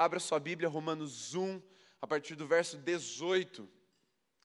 [0.00, 1.60] abra sua Bíblia, Romanos 1,
[2.00, 3.68] a partir do verso 18.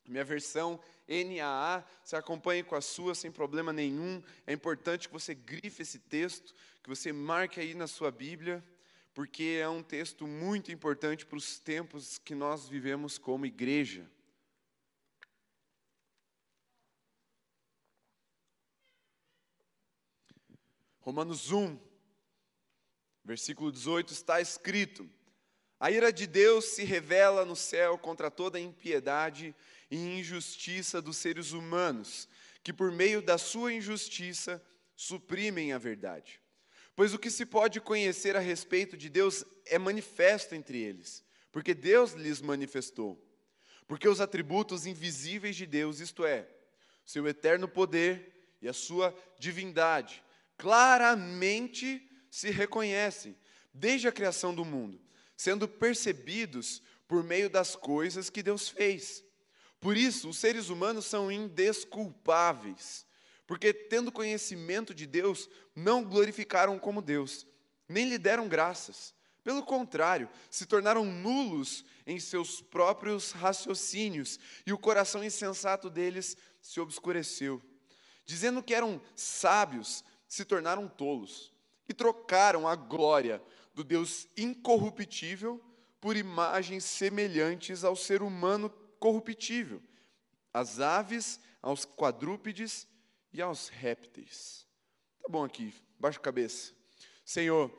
[0.06, 4.22] Minha versão NAA, você acompanhe com a sua sem problema nenhum.
[4.46, 8.62] É importante que você grife esse texto, que você marque aí na sua Bíblia,
[9.14, 14.06] porque é um texto muito importante para os tempos que nós vivemos como igreja.
[21.00, 21.80] Romanos 1,
[23.24, 25.10] versículo 18 está escrito:
[25.80, 29.54] A ira de Deus se revela no céu contra toda impiedade
[29.92, 32.30] e injustiça dos seres humanos,
[32.64, 34.64] que por meio da sua injustiça
[34.96, 36.40] suprimem a verdade.
[36.96, 41.74] Pois o que se pode conhecer a respeito de Deus é manifesto entre eles, porque
[41.74, 43.22] Deus lhes manifestou.
[43.88, 46.48] Porque os atributos invisíveis de Deus, isto é,
[47.06, 50.24] seu eterno poder e a sua divindade,
[50.58, 53.38] claramente se reconhecem
[53.74, 55.00] desde a criação do mundo,
[55.36, 59.24] sendo percebidos por meio das coisas que Deus fez.
[59.80, 63.06] Por isso, os seres humanos são indesculpáveis,
[63.46, 67.46] porque, tendo conhecimento de Deus, não glorificaram como Deus,
[67.88, 69.14] nem lhe deram graças.
[69.44, 76.80] Pelo contrário, se tornaram nulos em seus próprios raciocínios, e o coração insensato deles se
[76.80, 77.62] obscureceu.
[78.26, 81.54] Dizendo que eram sábios, se tornaram tolos
[81.88, 83.40] e trocaram a glória
[83.76, 85.62] do Deus incorruptível
[86.00, 89.84] por imagens semelhantes ao ser humano corruptível,
[90.54, 92.88] às aves, aos quadrúpedes
[93.34, 94.66] e aos répteis.
[95.22, 96.74] Tá bom aqui, baixa a cabeça.
[97.26, 97.72] Senhor,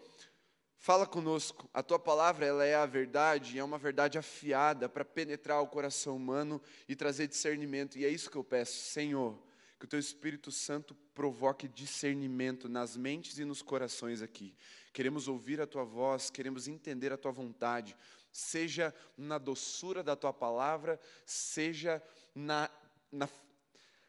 [0.78, 1.70] fala conosco.
[1.72, 6.17] A tua palavra, ela é a verdade, é uma verdade afiada para penetrar o coração
[6.17, 7.97] humano e trazer discernimento.
[7.97, 9.41] E é isso que eu peço, Senhor,
[9.78, 14.55] que o teu Espírito Santo provoque discernimento nas mentes e nos corações aqui.
[14.97, 17.94] Queremos ouvir a tua voz, queremos entender a tua vontade,
[18.33, 22.02] seja na doçura da tua palavra, seja
[22.34, 22.70] na,
[23.12, 23.28] na,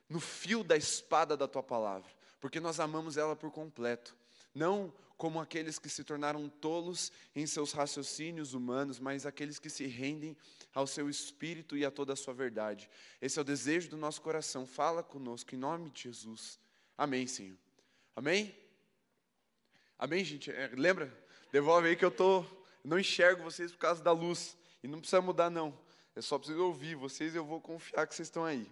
[0.08, 2.10] no fio da espada da tua palavra,
[2.40, 4.16] porque nós amamos ela por completo.
[4.56, 9.88] Não como aqueles que se tornaram tolos em seus raciocínios humanos, mas aqueles que se
[9.88, 10.38] rendem
[10.74, 12.90] ao seu espírito e a toda a sua verdade.
[13.22, 14.66] Esse é o desejo do nosso coração.
[14.66, 16.58] Fala conosco em nome de Jesus.
[16.98, 17.58] Amém, Senhor.
[18.16, 18.67] Amém?
[20.00, 20.52] Amém, gente?
[20.52, 21.12] É, lembra?
[21.52, 22.46] Devolve aí que eu tô,
[22.84, 24.56] não enxergo vocês por causa da luz.
[24.84, 25.76] E não precisa mudar, não.
[26.16, 28.70] É só preciso ouvir vocês e eu vou confiar que vocês estão aí.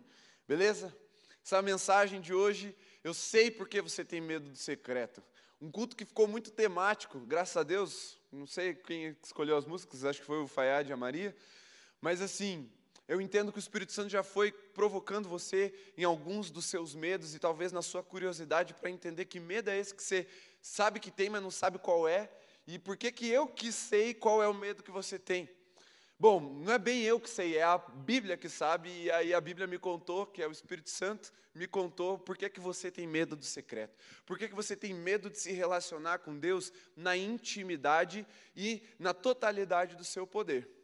[0.48, 0.96] Beleza?
[1.44, 5.24] Essa mensagem de hoje, eu sei porque você tem medo do secreto.
[5.60, 8.20] Um culto que ficou muito temático, graças a Deus.
[8.32, 11.36] Não sei quem escolheu as músicas, acho que foi o Fayad e a Maria.
[12.00, 12.70] Mas assim,
[13.08, 17.34] eu entendo que o Espírito Santo já foi provocando você em alguns dos seus medos
[17.34, 20.28] e talvez na sua curiosidade para entender que medo é esse que você
[20.68, 22.30] sabe que tem, mas não sabe qual é.
[22.68, 25.50] E por que, que eu que sei qual é o medo que você tem?
[26.18, 29.42] Bom, não é bem eu que sei, é a Bíblia que sabe, e aí a
[29.42, 33.06] Bíblia me contou, que é o Espírito Santo, me contou por que, que você tem
[33.06, 33.98] medo do secreto.
[34.26, 39.14] Por que, que você tem medo de se relacionar com Deus na intimidade e na
[39.14, 40.76] totalidade do seu poder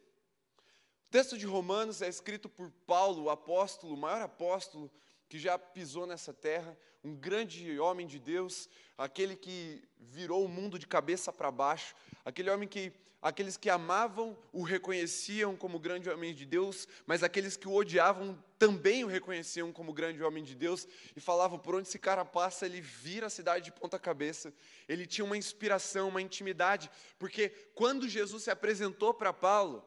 [1.12, 4.90] texto de Romanos é escrito por Paulo, o apóstolo, o maior apóstolo
[5.28, 10.78] que já pisou nessa terra, um grande homem de Deus, aquele que virou o mundo
[10.78, 12.92] de cabeça para baixo, aquele homem que
[13.22, 18.36] aqueles que amavam o reconheciam como grande homem de Deus, mas aqueles que o odiavam
[18.58, 22.66] também o reconheciam como grande homem de Deus e falavam por onde esse cara passa,
[22.66, 24.52] ele vira a cidade de ponta cabeça.
[24.88, 29.84] Ele tinha uma inspiração, uma intimidade, porque quando Jesus se apresentou para Paulo,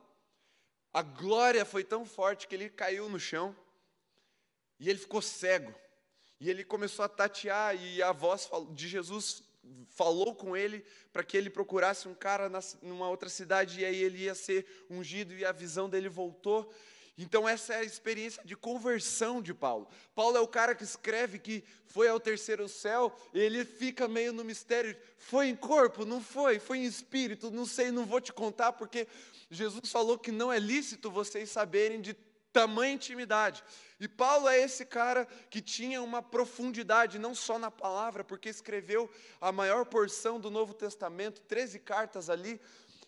[0.93, 3.53] a glória foi tão forte que ele caiu no chão
[4.79, 5.75] e ele ficou cego.
[6.39, 9.43] E ele começou a tatear e a voz de Jesus
[9.89, 12.51] falou com ele para que ele procurasse um cara
[12.81, 16.71] numa outra cidade e aí ele ia ser ungido e a visão dele voltou.
[17.17, 19.87] Então, essa é a experiência de conversão de Paulo.
[20.13, 24.43] Paulo é o cara que escreve que foi ao terceiro céu, ele fica meio no
[24.43, 26.05] mistério: foi em corpo?
[26.05, 26.59] Não foi?
[26.59, 27.49] Foi em espírito?
[27.49, 29.07] Não sei, não vou te contar, porque
[29.49, 32.13] Jesus falou que não é lícito vocês saberem de
[32.55, 33.61] tamanha intimidade.
[33.99, 39.11] E Paulo é esse cara que tinha uma profundidade, não só na palavra, porque escreveu
[39.41, 42.61] a maior porção do Novo Testamento, 13 cartas ali,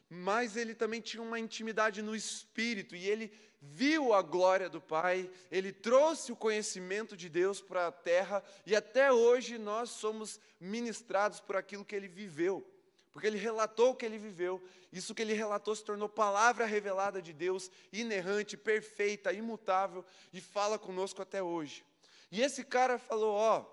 [0.10, 5.32] mas ele também tinha uma intimidade no espírito, e ele viu a glória do Pai,
[5.50, 11.40] ele trouxe o conhecimento de Deus para a terra, e até hoje nós somos ministrados
[11.40, 12.70] por aquilo que ele viveu,
[13.18, 17.20] porque ele relatou o que ele viveu, isso que ele relatou se tornou palavra revelada
[17.20, 21.84] de Deus, inerrante, perfeita, imutável, e fala conosco até hoje.
[22.32, 23.66] E esse cara falou: ó,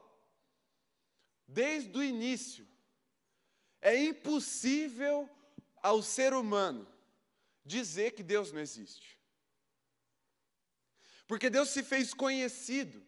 [1.47, 2.67] desde o início,
[3.83, 5.29] é impossível
[5.83, 6.91] ao ser humano
[7.67, 9.21] dizer que Deus não existe.
[11.27, 13.07] Porque Deus se fez conhecido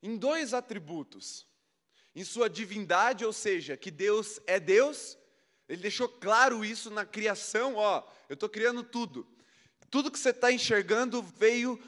[0.00, 1.49] em dois atributos:
[2.14, 5.16] em sua divindade, ou seja, que Deus é Deus,
[5.68, 9.26] ele deixou claro isso na criação, ó, eu estou criando tudo.
[9.90, 11.80] Tudo que você está enxergando veio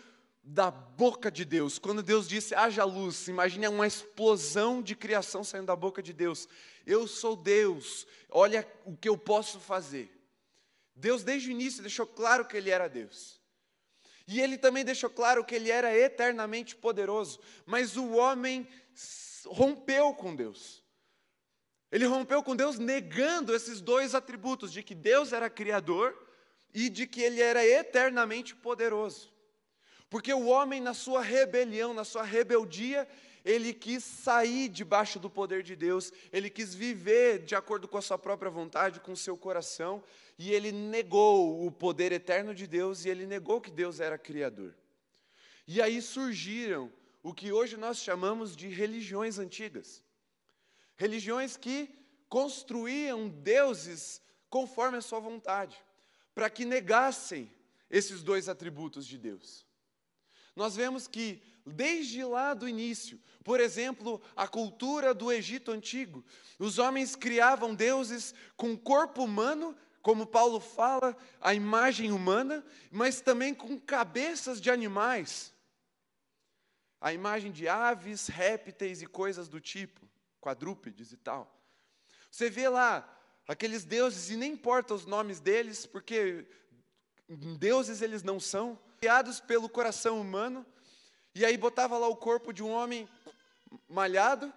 [0.43, 1.79] da boca de Deus.
[1.79, 6.49] Quando Deus disse haja luz, imagine uma explosão de criação saindo da boca de Deus.
[6.85, 10.11] Eu sou Deus, olha o que eu posso fazer.
[10.95, 13.41] Deus, desde o início, deixou claro que Ele era Deus.
[14.27, 17.41] E Ele também deixou claro que Ele era eternamente poderoso.
[17.67, 18.69] Mas o homem
[19.47, 20.83] rompeu com Deus.
[21.91, 26.17] Ele rompeu com Deus negando esses dois atributos: de que Deus era criador
[26.73, 29.33] e de que Ele era eternamente poderoso.
[30.09, 33.09] Porque o homem, na sua rebelião, na sua rebeldia,
[33.44, 38.03] ele quis sair debaixo do poder de Deus, ele quis viver de acordo com a
[38.03, 40.03] sua própria vontade, com o seu coração,
[40.39, 44.75] e ele negou o poder eterno de Deus e ele negou que Deus era criador.
[45.67, 46.93] E aí surgiram
[47.23, 50.03] o que hoje nós chamamos de religiões antigas.
[50.97, 51.89] Religiões que
[52.29, 55.77] construíam deuses conforme a sua vontade,
[56.35, 57.51] para que negassem
[57.91, 59.67] esses dois atributos de Deus.
[60.55, 66.25] Nós vemos que, desde lá do início, por exemplo, a cultura do Egito antigo,
[66.59, 73.55] os homens criavam deuses com corpo humano, como Paulo fala, a imagem humana, mas também
[73.55, 75.53] com cabeças de animais,
[77.03, 80.09] a imagem de aves, répteis e coisas do tipo,
[80.41, 81.53] quadrúpedes e tal.
[82.31, 83.07] Você vê lá
[83.49, 86.47] aqueles deuses, e nem importa os nomes deles, porque
[87.59, 90.65] deuses eles não são, criados pelo coração humano,
[91.35, 93.09] e aí botava lá o corpo de um homem
[93.89, 94.53] malhado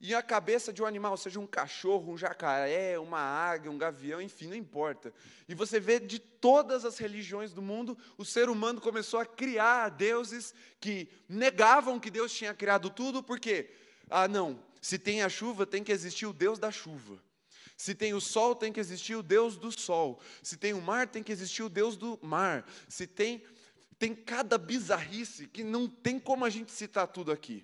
[0.00, 4.20] e a cabeça de um animal, seja um cachorro, um jacaré, uma águia, um gavião,
[4.20, 5.12] enfim, não importa.
[5.46, 9.90] E você vê de todas as religiões do mundo, o ser humano começou a criar
[9.90, 13.70] deuses que negavam que Deus tinha criado tudo, porque,
[14.08, 17.22] ah, não, se tem a chuva, tem que existir o Deus da chuva.
[17.76, 20.20] Se tem o sol, tem que existir o Deus do sol.
[20.42, 22.66] Se tem o mar, tem que existir o Deus do mar.
[22.88, 23.42] Se tem
[23.98, 27.62] tem cada bizarrice que não tem como a gente citar tudo aqui.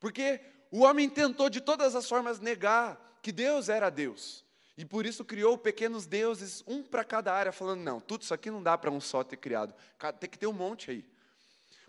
[0.00, 4.44] Porque o homem tentou de todas as formas negar que Deus era Deus.
[4.76, 8.50] E por isso criou pequenos deuses, um para cada área, falando: não, tudo isso aqui
[8.50, 9.74] não dá para um só ter criado,
[10.20, 11.04] tem que ter um monte aí.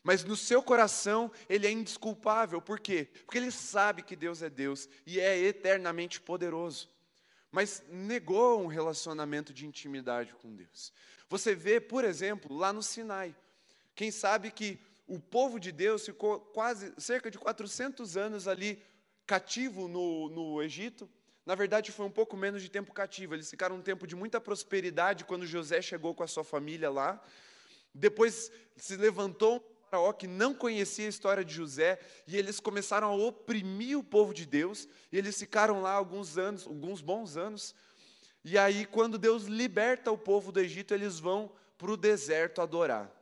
[0.01, 3.07] Mas no seu coração ele é indesculpável, por quê?
[3.25, 6.89] Porque ele sabe que Deus é Deus e é eternamente poderoso.
[7.51, 10.91] Mas negou um relacionamento de intimidade com Deus.
[11.27, 13.35] Você vê, por exemplo, lá no Sinai,
[13.93, 14.79] quem sabe que
[15.09, 18.81] o povo de Deus ficou quase cerca de 400 anos ali
[19.25, 21.09] cativo no, no Egito.
[21.43, 23.33] Na verdade, foi um pouco menos de tempo cativo.
[23.33, 27.19] Eles ficaram um tempo de muita prosperidade quando José chegou com a sua família lá.
[27.91, 33.07] Depois se levantou um faraó que não conhecia a história de José e eles começaram
[33.07, 34.87] a oprimir o povo de Deus.
[35.11, 37.73] E eles ficaram lá alguns anos, alguns bons anos.
[38.45, 43.18] E aí, quando Deus liberta o povo do Egito, eles vão para o deserto adorar.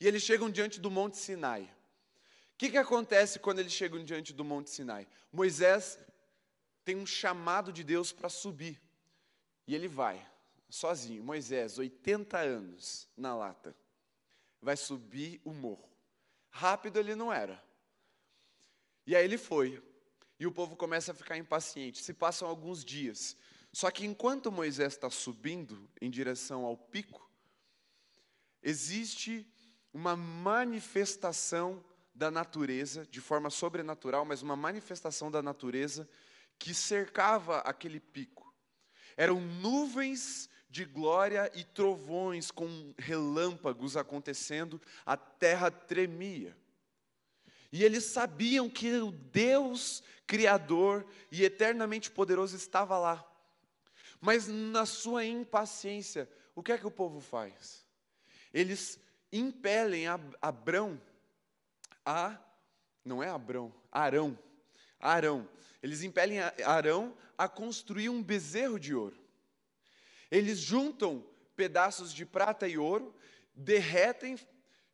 [0.00, 1.62] E eles chegam diante do Monte Sinai.
[1.62, 5.06] O que, que acontece quando eles chegam diante do Monte Sinai?
[5.30, 5.98] Moisés
[6.84, 8.80] tem um chamado de Deus para subir.
[9.66, 10.26] E ele vai,
[10.68, 11.22] sozinho.
[11.22, 13.76] Moisés, 80 anos na lata,
[14.60, 15.88] vai subir o morro.
[16.50, 17.62] Rápido ele não era.
[19.06, 19.82] E aí ele foi.
[20.38, 22.02] E o povo começa a ficar impaciente.
[22.02, 23.36] Se passam alguns dias.
[23.72, 27.30] Só que enquanto Moisés está subindo em direção ao pico,
[28.62, 29.46] existe
[29.92, 36.08] uma manifestação da natureza, de forma sobrenatural, mas uma manifestação da natureza
[36.58, 38.54] que cercava aquele pico.
[39.16, 46.56] Eram nuvens de glória e trovões com relâmpagos acontecendo, a terra tremia.
[47.72, 53.26] E eles sabiam que o Deus Criador e eternamente poderoso estava lá.
[54.20, 57.84] Mas na sua impaciência, o que é que o povo faz?
[58.52, 59.00] Eles
[59.32, 60.06] impelem
[60.40, 61.00] Abrão
[62.04, 62.38] a.
[63.04, 64.38] Não é Abrão, Arão.
[64.98, 65.48] Arão.
[65.82, 69.18] Eles impelem Arão a construir um bezerro de ouro.
[70.30, 71.24] Eles juntam
[71.56, 73.14] pedaços de prata e ouro,
[73.54, 74.38] derretem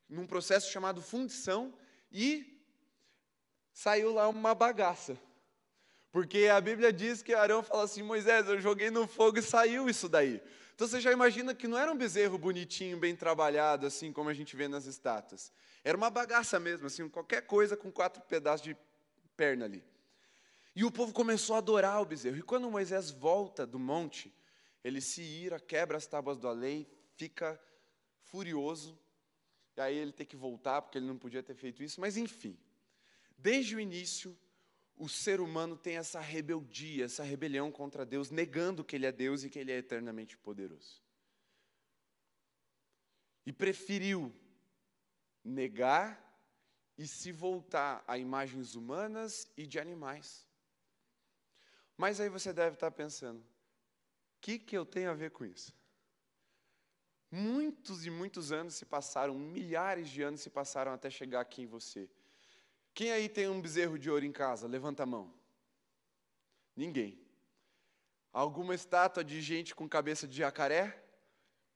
[0.09, 1.75] num processo chamado fundição
[2.11, 2.61] e
[3.73, 5.19] saiu lá uma bagaça.
[6.11, 9.91] Porque a Bíblia diz que Arão fala assim: Moisés, eu joguei no fogo e saiu
[9.91, 10.41] isso daí.
[10.77, 14.35] Então você já imagina que não era um bezerro bonitinho, bem trabalhado, assim como a
[14.35, 15.51] gente vê nas estátuas.
[15.83, 18.77] Era uma bagaça mesmo, assim, qualquer coisa com quatro pedaços de
[19.35, 19.83] perna ali.
[20.75, 22.37] E o povo começou a adorar o bezerro.
[22.37, 24.31] E quando Moisés volta do monte,
[24.85, 27.59] ele se ira, quebra as tábuas da lei, fica
[28.21, 28.99] furioso,
[29.79, 32.55] e aí ele tem que voltar porque ele não podia ter feito isso, mas enfim.
[33.39, 34.39] Desde o início,
[34.97, 39.45] o ser humano tem essa rebeldia, essa rebelião contra Deus, negando que ele é Deus
[39.45, 41.03] e que ele é eternamente poderoso.
[43.45, 44.35] E preferiu
[45.45, 46.23] negar
[46.97, 50.47] e se voltar a imagens humanas e de animais.
[51.97, 53.45] Mas aí você deve estar pensando: o
[54.41, 55.75] que, que eu tenho a ver com isso?
[57.31, 61.67] Muitos e muitos anos se passaram, milhares de anos se passaram até chegar aqui em
[61.67, 62.09] você.
[62.97, 64.67] Quem aí tem um bezerro de ouro em casa?
[64.67, 65.31] Levanta a mão.
[66.75, 67.21] Ninguém.
[68.33, 71.05] Alguma estátua de gente com cabeça de jacaré?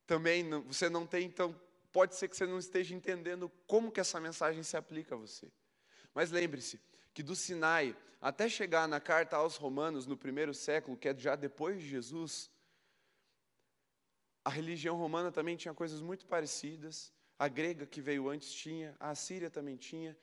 [0.06, 1.54] Também não, você não tem, então
[1.92, 5.52] pode ser que você não esteja entendendo como que essa mensagem se aplica a você.
[6.14, 6.80] Mas lembre-se
[7.12, 11.36] que do Sinai até chegar na carta aos Romanos no primeiro século, que é já
[11.36, 12.50] depois de Jesus,
[14.42, 17.12] a religião romana também tinha coisas muito parecidas.
[17.38, 20.16] A grega que veio antes tinha, a assíria também tinha.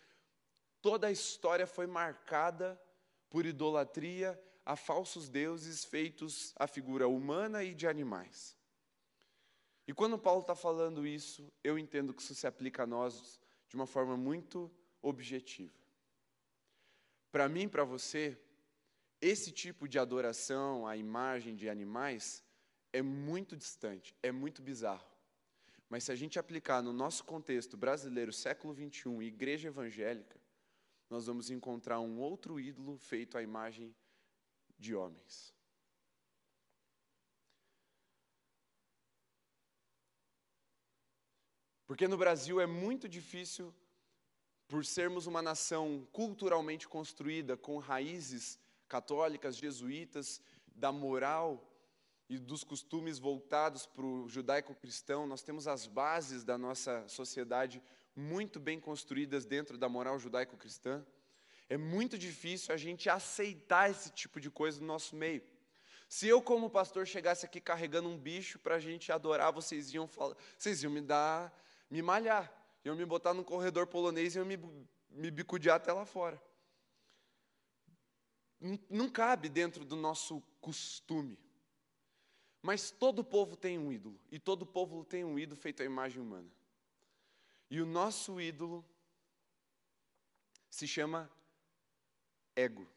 [0.87, 2.81] Toda a história foi marcada
[3.29, 8.55] por idolatria a falsos deuses feitos à figura humana e de animais.
[9.85, 13.75] E quando Paulo está falando isso, eu entendo que isso se aplica a nós de
[13.75, 15.77] uma forma muito objetiva.
[17.33, 18.39] Para mim, para você,
[19.19, 22.41] esse tipo de adoração à imagem de animais
[22.93, 25.11] é muito distante, é muito bizarro.
[25.89, 30.46] Mas se a gente aplicar no nosso contexto brasileiro, século 21, igreja evangélica,
[31.09, 33.95] nós vamos encontrar um outro ídolo feito à imagem
[34.77, 35.53] de homens.
[41.85, 43.73] Porque no Brasil é muito difícil,
[44.67, 48.59] por sermos uma nação culturalmente construída, com raízes
[48.89, 50.41] católicas, jesuítas,
[50.75, 51.65] da moral
[52.29, 57.81] e dos costumes voltados para o judaico-cristão, nós temos as bases da nossa sociedade
[58.17, 61.05] muito bem construídas dentro da moral judaico-cristã.
[61.69, 65.43] É muito difícil a gente aceitar esse tipo de coisa no nosso meio.
[66.09, 70.07] Se eu, como pastor, chegasse aqui carregando um bicho para a gente adorar, vocês iam
[70.07, 71.53] falar, vocês iam me dar
[71.89, 72.51] me malhar,
[72.83, 74.57] iam me botar num corredor polonês e iam me,
[75.09, 76.41] me bicudear até lá fora.
[78.59, 81.37] Não, não cabe dentro do nosso costume.
[82.61, 86.21] Mas todo povo tem um ídolo, e todo povo tem um ídolo feito à imagem
[86.21, 86.49] humana.
[87.69, 88.83] E o nosso ídolo
[90.69, 91.29] se chama
[92.55, 92.87] ego.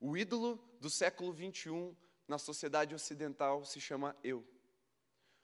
[0.00, 1.94] O ídolo do século 21
[2.26, 4.44] na sociedade ocidental se chama eu.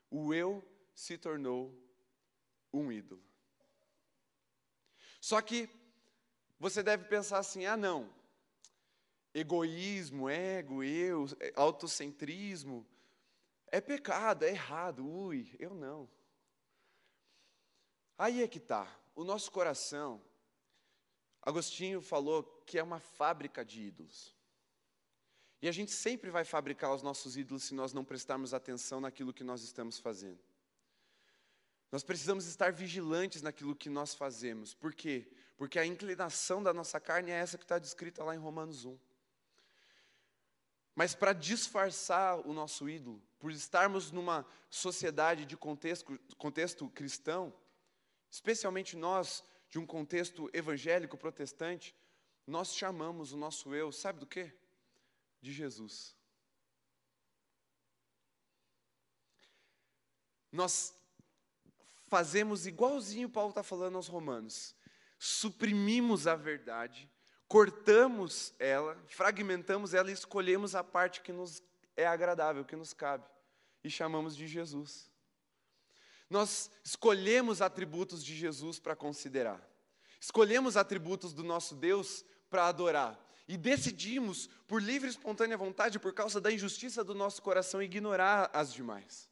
[0.09, 0.63] O eu
[0.93, 1.73] se tornou
[2.73, 3.23] um ídolo.
[5.19, 5.69] Só que
[6.59, 8.13] você deve pensar assim: ah, não,
[9.33, 11.25] egoísmo, ego, eu,
[11.55, 12.85] autocentrismo,
[13.67, 16.09] é pecado, é errado, ui, eu não.
[18.21, 20.21] Aí é que está, o nosso coração,
[21.41, 24.35] Agostinho falou que é uma fábrica de ídolos.
[25.59, 29.33] E a gente sempre vai fabricar os nossos ídolos se nós não prestarmos atenção naquilo
[29.33, 30.39] que nós estamos fazendo.
[31.91, 34.75] Nós precisamos estar vigilantes naquilo que nós fazemos.
[34.75, 35.27] Por quê?
[35.57, 38.99] Porque a inclinação da nossa carne é essa que está descrita lá em Romanos 1.
[40.93, 47.51] Mas para disfarçar o nosso ídolo, por estarmos numa sociedade de contexto, contexto cristão,
[48.31, 51.93] especialmente nós, de um contexto evangélico protestante,
[52.47, 54.53] nós chamamos o nosso eu, sabe do quê?
[55.41, 56.15] De Jesus.
[60.51, 60.95] Nós
[62.07, 64.75] fazemos igualzinho Paulo está falando aos Romanos.
[65.19, 67.09] Suprimimos a verdade,
[67.47, 71.61] cortamos ela, fragmentamos ela e escolhemos a parte que nos
[71.95, 73.29] é agradável, que nos cabe,
[73.83, 75.10] e chamamos de Jesus.
[76.31, 79.61] Nós escolhemos atributos de Jesus para considerar,
[80.17, 83.19] escolhemos atributos do nosso Deus para adorar,
[83.49, 88.49] e decidimos, por livre e espontânea vontade, por causa da injustiça do nosso coração, ignorar
[88.53, 89.29] as demais.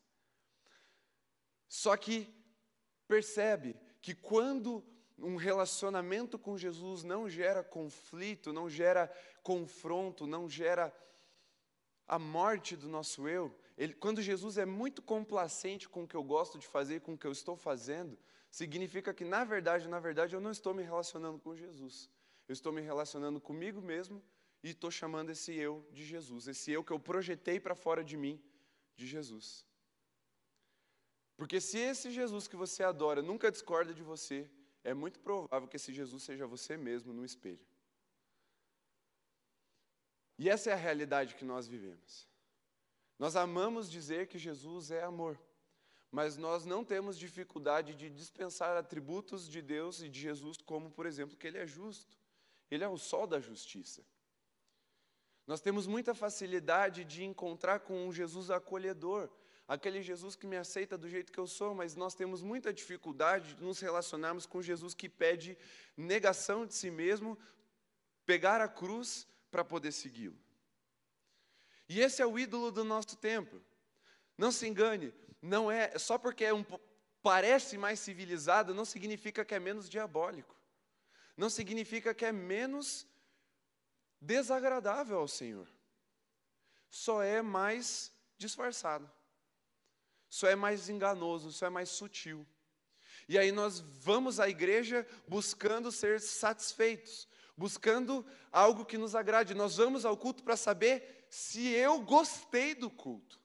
[1.70, 2.28] Só que
[3.08, 4.84] percebe que quando
[5.18, 9.10] um relacionamento com Jesus não gera conflito, não gera
[9.42, 10.94] confronto, não gera
[12.06, 16.22] a morte do nosso eu, ele, quando Jesus é muito complacente com o que eu
[16.22, 18.20] gosto de fazer, com o que eu estou fazendo,
[18.52, 22.10] significa que, na verdade, na verdade, eu não estou me relacionando com Jesus.
[22.46, 24.22] Eu estou me relacionando comigo mesmo
[24.62, 28.18] e estou chamando esse eu de Jesus, esse eu que eu projetei para fora de
[28.18, 28.44] mim
[28.98, 29.66] de Jesus.
[31.38, 34.52] Porque se esse Jesus que você adora nunca discorda de você,
[34.84, 37.66] é muito provável que esse Jesus seja você mesmo no espelho.
[40.38, 42.29] E essa é a realidade que nós vivemos.
[43.20, 45.38] Nós amamos dizer que Jesus é amor,
[46.10, 51.06] mas nós não temos dificuldade de dispensar atributos de Deus e de Jesus, como, por
[51.06, 52.18] exemplo, que Ele é justo,
[52.72, 54.02] Ele é o sol da justiça.
[55.46, 59.30] Nós temos muita facilidade de encontrar com um Jesus acolhedor,
[59.68, 63.56] aquele Jesus que me aceita do jeito que eu sou, mas nós temos muita dificuldade
[63.56, 65.58] de nos relacionarmos com Jesus que pede
[65.98, 67.38] negação de si mesmo,
[68.26, 70.40] pegar a cruz para poder segui-lo.
[71.90, 73.60] E esse é o ídolo do nosso tempo.
[74.38, 76.64] Não se engane, não é só porque é um,
[77.22, 80.56] parece mais civilizado, não significa que é menos diabólico.
[81.36, 83.06] Não significa que é menos
[84.22, 85.68] desagradável ao Senhor.
[86.90, 89.12] Só é mais disfarçado
[90.30, 92.46] só é mais enganoso, só é mais sutil.
[93.28, 97.28] E aí nós vamos à igreja buscando ser satisfeitos,
[97.58, 99.54] buscando algo que nos agrade.
[99.56, 103.40] Nós vamos ao culto para saber se eu gostei do culto.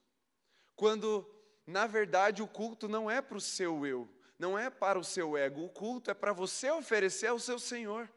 [0.75, 1.29] Quando,
[1.65, 5.37] na verdade, o culto não é para o seu eu, não é para o seu
[5.37, 8.11] ego, o culto é para você oferecer ao seu Senhor.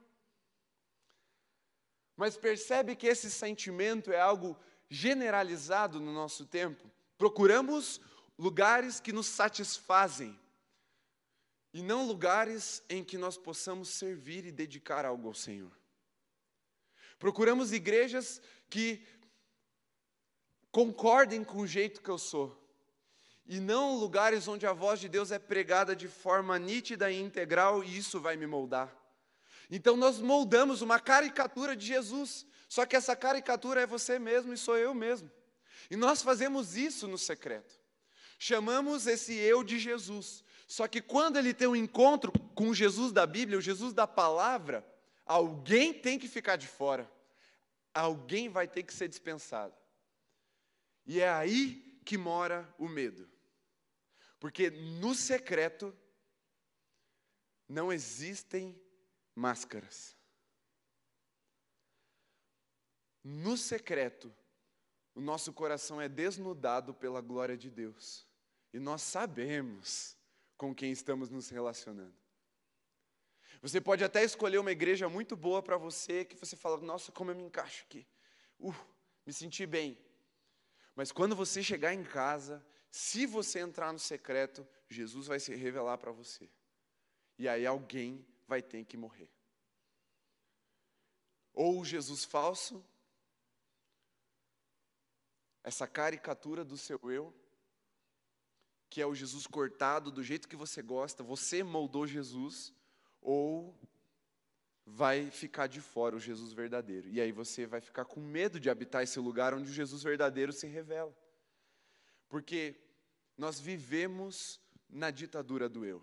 [2.16, 4.58] Mas percebe que esse sentimento é algo
[4.88, 6.90] generalizado no nosso tempo?
[7.16, 8.00] Procuramos
[8.36, 10.38] lugares que nos satisfazem
[11.72, 15.70] e não lugares em que nós possamos servir e dedicar algo ao Senhor.
[17.18, 19.04] Procuramos igrejas que
[20.78, 22.56] concordem com o jeito que eu sou,
[23.44, 27.82] e não lugares onde a voz de Deus é pregada de forma nítida e integral,
[27.82, 28.96] e isso vai me moldar.
[29.68, 34.56] Então nós moldamos uma caricatura de Jesus, só que essa caricatura é você mesmo e
[34.56, 35.28] sou eu mesmo.
[35.90, 37.74] E nós fazemos isso no secreto.
[38.38, 40.44] Chamamos esse eu de Jesus.
[40.68, 44.06] Só que quando ele tem um encontro com o Jesus da Bíblia, o Jesus da
[44.06, 44.86] palavra,
[45.26, 47.10] alguém tem que ficar de fora.
[47.92, 49.74] Alguém vai ter que ser dispensado.
[51.08, 53.26] E é aí que mora o medo.
[54.38, 55.96] Porque no secreto
[57.66, 58.78] não existem
[59.34, 60.14] máscaras.
[63.24, 64.32] No secreto,
[65.14, 68.28] o nosso coração é desnudado pela glória de Deus.
[68.72, 70.14] E nós sabemos
[70.58, 72.14] com quem estamos nos relacionando.
[73.62, 77.30] Você pode até escolher uma igreja muito boa para você, que você fala, nossa, como
[77.30, 78.06] eu me encaixo aqui.
[78.58, 78.74] Uh,
[79.26, 79.98] me senti bem.
[80.98, 85.96] Mas quando você chegar em casa, se você entrar no secreto, Jesus vai se revelar
[85.96, 86.50] para você.
[87.38, 89.30] E aí alguém vai ter que morrer.
[91.54, 92.84] Ou o Jesus falso,
[95.62, 97.32] essa caricatura do seu eu,
[98.90, 102.74] que é o Jesus cortado do jeito que você gosta, você moldou Jesus,
[103.22, 103.72] ou
[104.90, 107.08] vai ficar de fora o Jesus verdadeiro.
[107.08, 110.52] E aí você vai ficar com medo de habitar esse lugar onde o Jesus verdadeiro
[110.52, 111.14] se revela.
[112.28, 112.74] Porque
[113.36, 116.02] nós vivemos na ditadura do eu.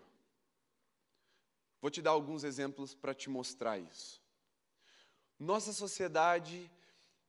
[1.80, 4.22] Vou te dar alguns exemplos para te mostrar isso.
[5.38, 6.70] Nossa sociedade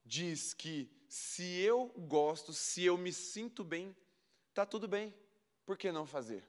[0.04, 3.94] diz que se eu gosto, se eu me sinto bem,
[4.50, 5.14] está tudo bem
[5.66, 6.48] por que não fazer?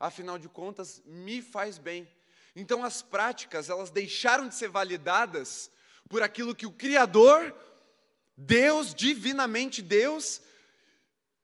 [0.00, 2.08] Afinal de contas, me faz bem.
[2.54, 5.70] Então as práticas, elas deixaram de ser validadas
[6.08, 7.54] por aquilo que o Criador,
[8.36, 10.40] Deus, divinamente Deus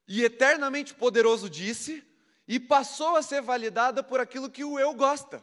[0.07, 2.05] e eternamente poderoso disse,
[2.46, 5.42] e passou a ser validada por aquilo que o eu gosta.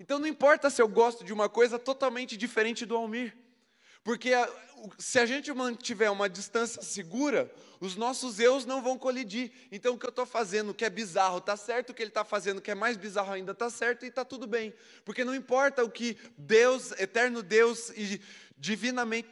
[0.00, 3.36] Então não importa se eu gosto de uma coisa totalmente diferente do Almir.
[4.08, 4.30] Porque
[4.96, 9.52] se a gente mantiver uma distância segura, os nossos eus não vão colidir.
[9.70, 12.24] Então o que eu estou fazendo, que é bizarro, está certo, o que ele está
[12.24, 14.72] fazendo, que é mais bizarro ainda, está certo e está tudo bem.
[15.04, 18.18] Porque não importa o que Deus, eterno Deus e
[18.56, 19.28] divinamente.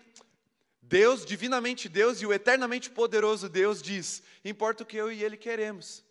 [0.83, 5.39] Deus, divinamente Deus e o eternamente poderoso Deus diz, importa o que eu e ele
[5.39, 6.05] queremos.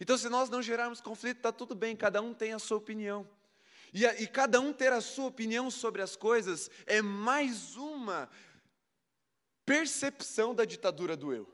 [0.00, 3.24] Então, se nós não gerarmos conflito, está tudo bem, cada um tem a sua opinião.
[3.92, 8.28] E, e cada um ter a sua opinião sobre as coisas é mais uma
[9.64, 11.46] percepção da ditadura do eu.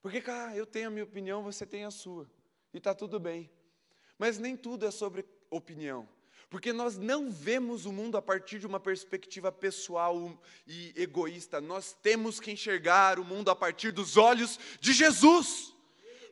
[0.00, 2.30] Porque, cara, eu tenho a minha opinião, você tem a sua.
[2.72, 3.50] E está tudo bem.
[4.18, 6.08] Mas nem tudo é sobre opinião.
[6.48, 11.60] Porque nós não vemos o mundo a partir de uma perspectiva pessoal e egoísta.
[11.60, 15.75] Nós temos que enxergar o mundo a partir dos olhos de Jesus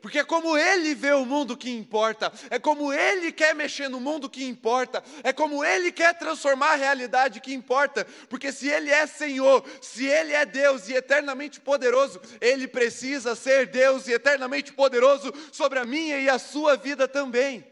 [0.05, 3.99] porque é como Ele vê o mundo que importa, é como Ele quer mexer no
[3.99, 8.91] mundo que importa, é como Ele quer transformar a realidade que importa, porque se Ele
[8.91, 14.75] é Senhor, se Ele é Deus e eternamente poderoso, Ele precisa ser Deus e eternamente
[14.75, 17.65] poderoso sobre a minha e a sua vida também.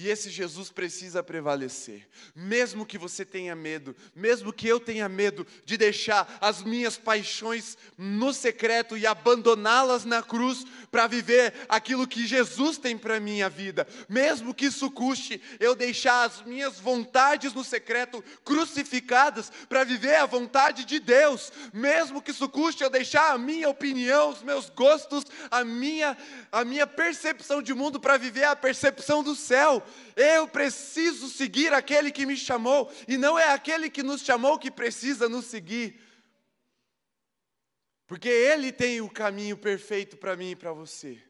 [0.00, 2.06] E esse Jesus precisa prevalecer.
[2.32, 7.76] Mesmo que você tenha medo, mesmo que eu tenha medo de deixar as minhas paixões
[7.98, 13.88] no secreto e abandoná-las na cruz para viver aquilo que Jesus tem para minha vida,
[14.08, 20.26] mesmo que isso custe eu deixar as minhas vontades no secreto crucificadas para viver a
[20.26, 25.24] vontade de Deus, mesmo que isso custe eu deixar a minha opinião, os meus gostos,
[25.50, 26.16] a minha,
[26.52, 29.82] a minha percepção de mundo para viver a percepção do céu.
[30.16, 34.70] Eu preciso seguir aquele que me chamou, e não é aquele que nos chamou que
[34.70, 36.00] precisa nos seguir.
[38.06, 41.22] Porque Ele tem o caminho perfeito para mim e para você.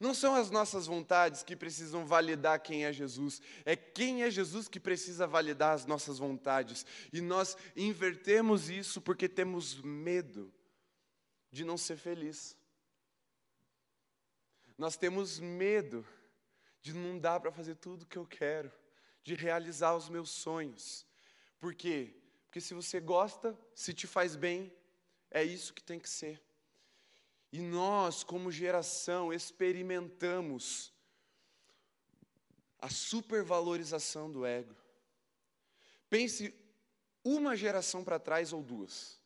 [0.00, 4.68] Não são as nossas vontades que precisam validar quem é Jesus, é quem é Jesus
[4.68, 6.86] que precisa validar as nossas vontades.
[7.12, 10.52] E nós invertemos isso porque temos medo
[11.50, 12.56] de não ser feliz.
[14.76, 16.06] Nós temos medo
[16.88, 18.72] de não dar para fazer tudo o que eu quero,
[19.22, 21.06] de realizar os meus sonhos.
[21.60, 22.14] Por quê?
[22.44, 24.72] Porque se você gosta, se te faz bem,
[25.30, 26.42] é isso que tem que ser.
[27.52, 30.94] E nós, como geração, experimentamos
[32.78, 34.74] a supervalorização do ego.
[36.08, 36.54] Pense
[37.22, 39.20] uma geração para trás ou duas.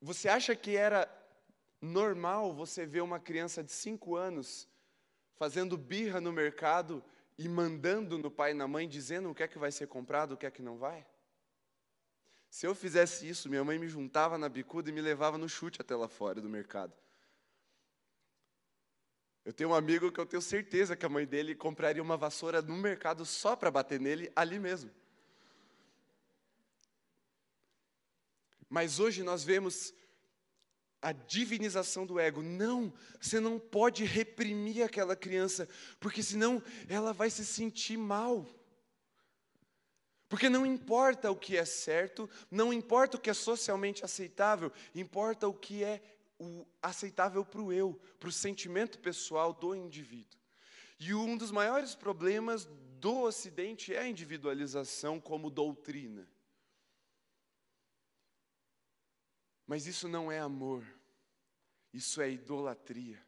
[0.00, 1.06] Você acha que era
[1.82, 4.66] normal você ver uma criança de cinco anos
[5.38, 7.02] fazendo birra no mercado
[7.38, 10.32] e mandando no pai e na mãe, dizendo o que é que vai ser comprado,
[10.32, 11.06] o que é que não vai?
[12.50, 15.80] Se eu fizesse isso, minha mãe me juntava na bicuda e me levava no chute
[15.80, 16.92] até lá fora do mercado.
[19.44, 22.60] Eu tenho um amigo que eu tenho certeza que a mãe dele compraria uma vassoura
[22.60, 24.90] no mercado só para bater nele ali mesmo.
[28.68, 29.94] Mas hoje nós vemos
[31.00, 32.42] a divinização do ego.
[32.42, 35.68] Não, você não pode reprimir aquela criança,
[36.00, 38.46] porque senão ela vai se sentir mal.
[40.28, 45.48] Porque não importa o que é certo, não importa o que é socialmente aceitável, importa
[45.48, 46.02] o que é
[46.38, 50.38] o aceitável para o eu, para o sentimento pessoal do indivíduo.
[51.00, 52.68] E um dos maiores problemas
[53.00, 56.28] do Ocidente é a individualização como doutrina.
[59.68, 60.82] Mas isso não é amor,
[61.92, 63.22] isso é idolatria.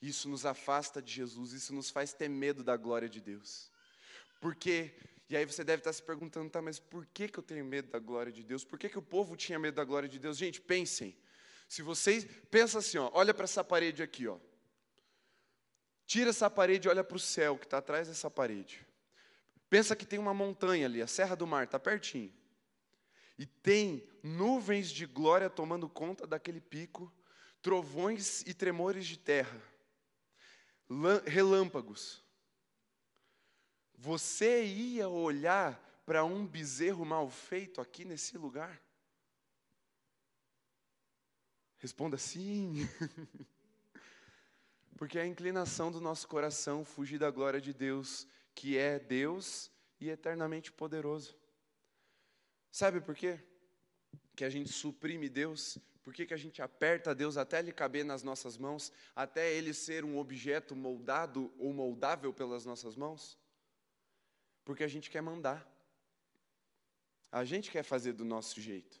[0.00, 3.70] Isso nos afasta de Jesus, isso nos faz ter medo da glória de Deus.
[4.40, 4.94] Porque,
[5.28, 7.90] e aí você deve estar se perguntando, tá, mas por que, que eu tenho medo
[7.90, 8.62] da glória de Deus?
[8.62, 10.36] Por que, que o povo tinha medo da glória de Deus?
[10.36, 11.16] Gente, pensem.
[11.66, 14.38] Se vocês, pensa assim, ó, olha para essa parede aqui, ó.
[16.06, 18.86] Tira essa parede e olha para o céu que está atrás dessa parede.
[19.70, 22.38] Pensa que tem uma montanha ali, a Serra do Mar, está pertinho
[23.40, 27.10] e tem nuvens de glória tomando conta daquele pico,
[27.62, 29.58] trovões e tremores de terra,
[31.24, 32.22] relâmpagos.
[33.94, 38.78] Você ia olhar para um bezerro mal feito aqui nesse lugar?
[41.78, 42.86] Responda sim.
[44.98, 50.10] Porque a inclinação do nosso coração fugir da glória de Deus, que é Deus e
[50.10, 51.40] eternamente poderoso.
[52.70, 53.38] Sabe por quê?
[54.36, 58.04] Que a gente suprime Deus, por que, que a gente aperta Deus até Ele caber
[58.04, 63.38] nas nossas mãos, até Ele ser um objeto moldado ou moldável pelas nossas mãos?
[64.64, 65.68] Porque a gente quer mandar.
[67.30, 69.00] A gente quer fazer do nosso jeito.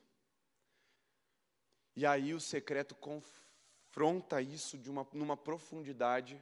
[1.96, 6.40] E aí o secreto confronta isso de uma, numa profundidade,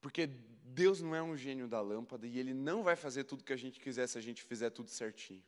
[0.00, 3.52] porque Deus não é um gênio da lâmpada e Ele não vai fazer tudo que
[3.52, 5.42] a gente quiser se a gente fizer tudo certinho.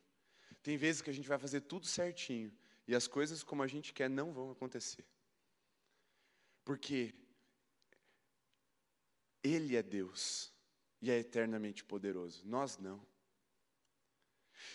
[0.65, 2.51] Tem vezes que a gente vai fazer tudo certinho
[2.87, 5.05] e as coisas como a gente quer não vão acontecer.
[6.63, 7.13] Porque
[9.43, 10.51] Ele é Deus
[11.03, 12.99] e é eternamente poderoso, nós não.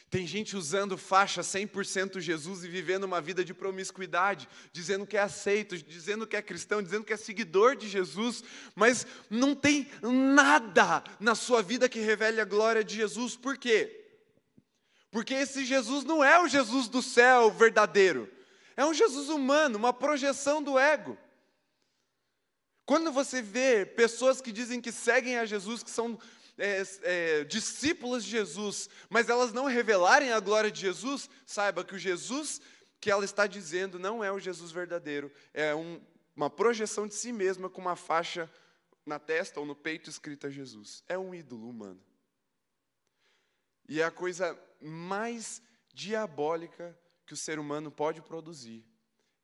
[0.09, 5.21] Tem gente usando faixa 100% Jesus e vivendo uma vida de promiscuidade, dizendo que é
[5.23, 8.45] aceito, dizendo que é cristão, dizendo que é seguidor de Jesus,
[8.77, 13.35] mas não tem nada na sua vida que revele a glória de Jesus.
[13.35, 14.00] Por quê?
[15.11, 18.31] Porque esse Jesus não é o Jesus do céu verdadeiro.
[18.77, 21.19] É um Jesus humano, uma projeção do ego.
[22.87, 26.19] Quando você vê pessoas que dizem que seguem a Jesus, que são
[26.57, 31.95] é, é, discípulas de Jesus, mas elas não revelarem a glória de Jesus, saiba que
[31.95, 32.61] o Jesus
[33.01, 36.01] que ela está dizendo não é o Jesus verdadeiro, é um,
[36.37, 38.51] uma projeção de si mesma com uma faixa
[39.07, 41.03] na testa ou no peito escrita Jesus.
[41.09, 42.01] É um ídolo humano.
[43.89, 45.63] E é a coisa mais
[45.93, 48.85] diabólica que o ser humano pode produzir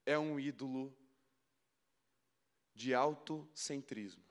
[0.04, 0.96] é um ídolo
[2.74, 4.24] de autocentrismo.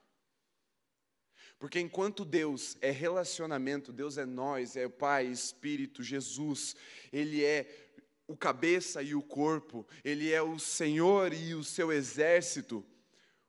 [1.57, 6.75] Porque enquanto Deus é relacionamento, Deus é nós, é o Pai, Espírito, Jesus,
[7.11, 7.91] Ele é
[8.27, 12.85] o cabeça e o corpo, Ele é o Senhor e o seu exército,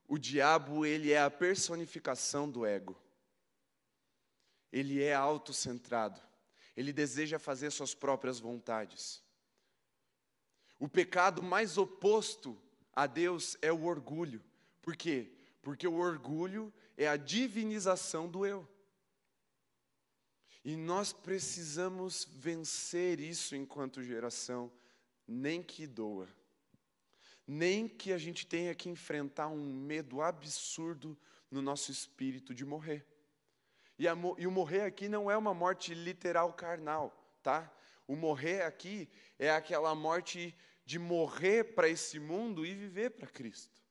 [0.09, 2.97] o diabo, ele é a personificação do ego.
[4.73, 6.21] Ele é autocentrado.
[6.77, 9.23] Ele deseja fazer suas próprias vontades.
[10.79, 12.61] O pecado mais oposto
[12.93, 14.43] a Deus é o orgulho.
[14.83, 15.33] Por quê?
[15.63, 18.69] Porque o orgulho é a divinização do eu.
[20.65, 24.71] E nós precisamos vencer isso enquanto geração,
[25.27, 26.29] nem que doa.
[27.47, 31.17] Nem que a gente tenha que enfrentar um medo absurdo
[31.51, 33.07] no nosso espírito de morrer.
[33.99, 37.71] E, a, e o morrer aqui não é uma morte literal carnal, tá?
[38.07, 40.55] O morrer aqui é aquela morte
[40.85, 43.83] de morrer para esse mundo e viver para Cristo.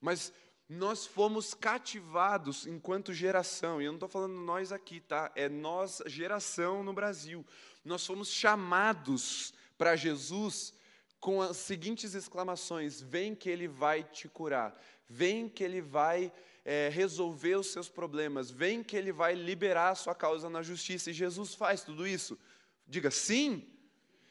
[0.00, 0.32] Mas
[0.68, 5.30] nós fomos cativados enquanto geração, e eu não estou falando nós aqui, tá?
[5.34, 7.44] É nós, geração no Brasil.
[7.84, 10.72] Nós fomos chamados para Jesus
[11.20, 16.32] com as seguintes exclamações: Vem que Ele vai te curar, vem que Ele vai
[16.64, 21.10] é, resolver os seus problemas, vem que Ele vai liberar a sua causa na justiça.
[21.10, 22.38] E Jesus faz tudo isso?
[22.86, 23.68] Diga sim,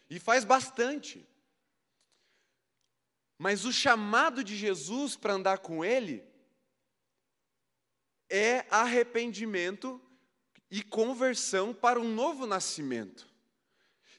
[0.10, 1.28] e faz bastante.
[3.38, 6.24] Mas o chamado de Jesus para andar com Ele
[8.30, 10.02] é arrependimento
[10.72, 13.28] e conversão para um novo nascimento.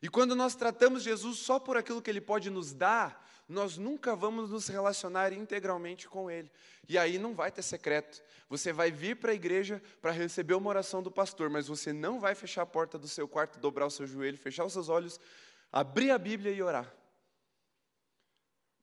[0.00, 4.16] E quando nós tratamos Jesus só por aquilo que Ele pode nos dar, nós nunca
[4.16, 6.50] vamos nos relacionar integralmente com Ele.
[6.88, 8.22] E aí não vai ter secreto.
[8.48, 12.18] Você vai vir para a igreja para receber uma oração do pastor, mas você não
[12.18, 15.20] vai fechar a porta do seu quarto, dobrar o seu joelho, fechar os seus olhos,
[15.70, 16.92] abrir a Bíblia e orar.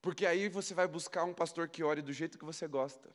[0.02, 3.10] Porque aí você vai buscar um pastor que ore do jeito que você gosta.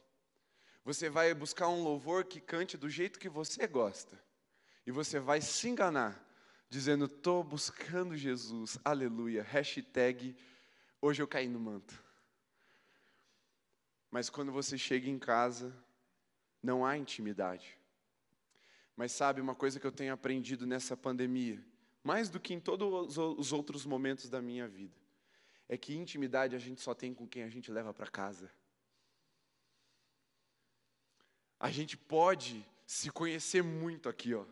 [0.85, 4.17] Você vai buscar um louvor que cante do jeito que você gosta.
[4.87, 6.25] E você vai se enganar,
[6.71, 9.43] dizendo: estou buscando Jesus, aleluia.
[9.43, 10.37] Hashtag
[11.01, 12.03] hoje eu caí no manto.
[14.11, 15.75] Mas quando você chega em casa,
[16.63, 17.79] não há intimidade.
[18.97, 21.63] Mas sabe uma coisa que eu tenho aprendido nessa pandemia,
[22.03, 25.07] mais do que em todos os outros momentos da minha vida?
[25.69, 28.51] é que intimidade a gente só tem com quem a gente leva para casa.
[31.59, 34.45] A gente pode se conhecer muito aqui, ó.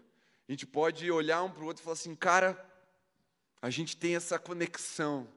[0.49, 2.59] A gente pode olhar um para o outro e falar assim, cara,
[3.63, 5.29] a gente tem essa conexão.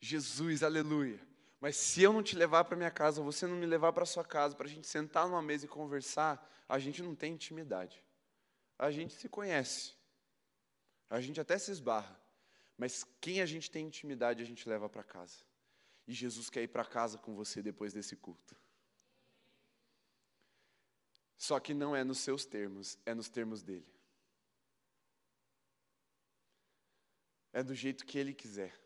[0.00, 1.20] Jesus, aleluia.
[1.60, 4.24] Mas se eu não te levar para minha casa, você não me levar para sua
[4.24, 8.02] casa, para a gente sentar numa mesa e conversar, a gente não tem intimidade.
[8.78, 9.94] A gente se conhece.
[11.10, 12.18] A gente até se esbarra.
[12.76, 15.44] Mas quem a gente tem intimidade, a gente leva para casa.
[16.06, 18.56] E Jesus quer ir para casa com você depois desse culto.
[21.36, 23.86] Só que não é nos seus termos, é nos termos dele.
[27.52, 28.78] É do jeito que ele quiser.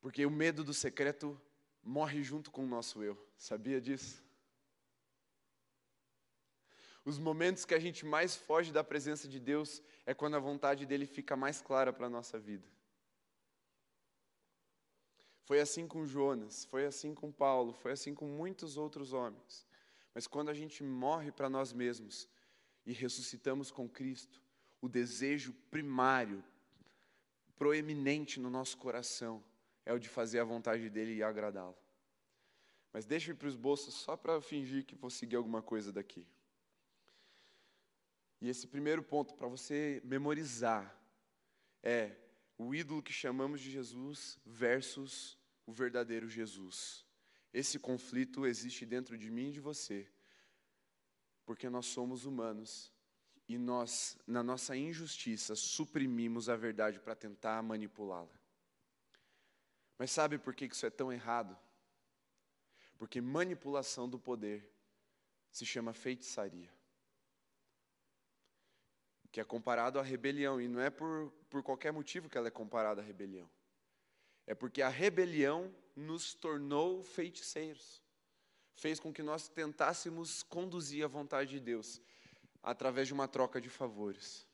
[0.00, 1.40] Porque o medo do secreto
[1.82, 3.16] morre junto com o nosso eu.
[3.36, 4.22] Sabia disso?
[7.04, 10.84] Os momentos que a gente mais foge da presença de Deus é quando a vontade
[10.84, 12.68] dele fica mais clara para a nossa vida.
[15.44, 19.66] Foi assim com Jonas, foi assim com Paulo, foi assim com muitos outros homens.
[20.14, 22.28] Mas quando a gente morre para nós mesmos
[22.84, 24.42] e ressuscitamos com Cristo,
[24.78, 26.44] o desejo primário,
[27.56, 29.42] proeminente no nosso coração,
[29.88, 31.74] é o de fazer a vontade dele e agradá-lo.
[32.92, 35.90] Mas deixa eu ir para os bolsos só para fingir que vou seguir alguma coisa
[35.90, 36.26] daqui.
[38.38, 40.94] E esse primeiro ponto para você memorizar
[41.82, 42.14] é
[42.58, 47.06] o ídolo que chamamos de Jesus versus o verdadeiro Jesus.
[47.50, 50.06] Esse conflito existe dentro de mim e de você,
[51.46, 52.92] porque nós somos humanos
[53.48, 58.37] e nós, na nossa injustiça, suprimimos a verdade para tentar manipulá-la.
[59.98, 61.58] Mas sabe por que isso é tão errado?
[62.96, 64.70] Porque manipulação do poder
[65.50, 66.72] se chama feitiçaria
[69.30, 72.50] que é comparado à rebelião, e não é por, por qualquer motivo que ela é
[72.50, 73.48] comparada à rebelião.
[74.46, 78.02] É porque a rebelião nos tornou feiticeiros,
[78.74, 82.00] fez com que nós tentássemos conduzir a vontade de Deus
[82.62, 84.46] através de uma troca de favores.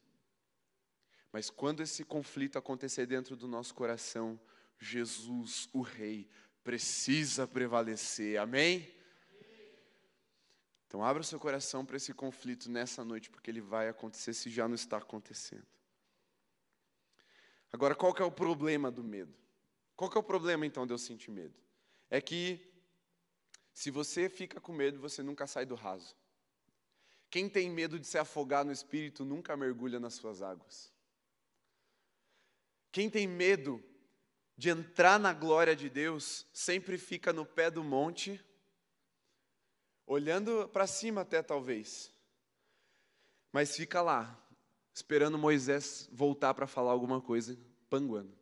[1.31, 4.39] Mas quando esse conflito acontecer dentro do nosso coração,
[4.79, 6.29] Jesus, o Rei,
[6.63, 8.93] precisa prevalecer, amém?
[10.87, 14.69] Então, abra seu coração para esse conflito nessa noite, porque ele vai acontecer se já
[14.69, 15.67] não está acontecendo.
[17.73, 19.35] Agora, qual que é o problema do medo?
[19.97, 21.55] Qual que é o problema, então, de eu sentir medo?
[22.09, 22.73] É que
[23.75, 26.15] Se você fica com medo, você nunca sai do raso.
[27.29, 30.93] Quem tem medo de se afogar no espírito nunca mergulha nas suas águas.
[32.93, 33.83] Quem tem medo
[34.57, 38.43] de entrar na glória de Deus sempre fica no pé do monte,
[40.07, 42.13] olhando para cima até talvez,
[43.53, 44.39] mas fica lá,
[44.93, 48.37] esperando Moisés voltar para falar alguma coisa, panguando.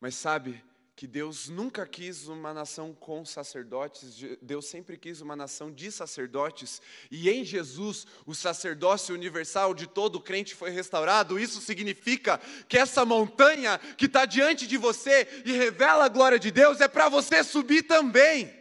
[0.00, 0.64] Mas sabe,
[0.98, 6.82] que Deus nunca quis uma nação com sacerdotes, Deus sempre quis uma nação de sacerdotes,
[7.08, 11.38] e em Jesus o sacerdócio universal de todo crente foi restaurado.
[11.38, 16.50] Isso significa que essa montanha que está diante de você e revela a glória de
[16.50, 18.52] Deus é para você subir também.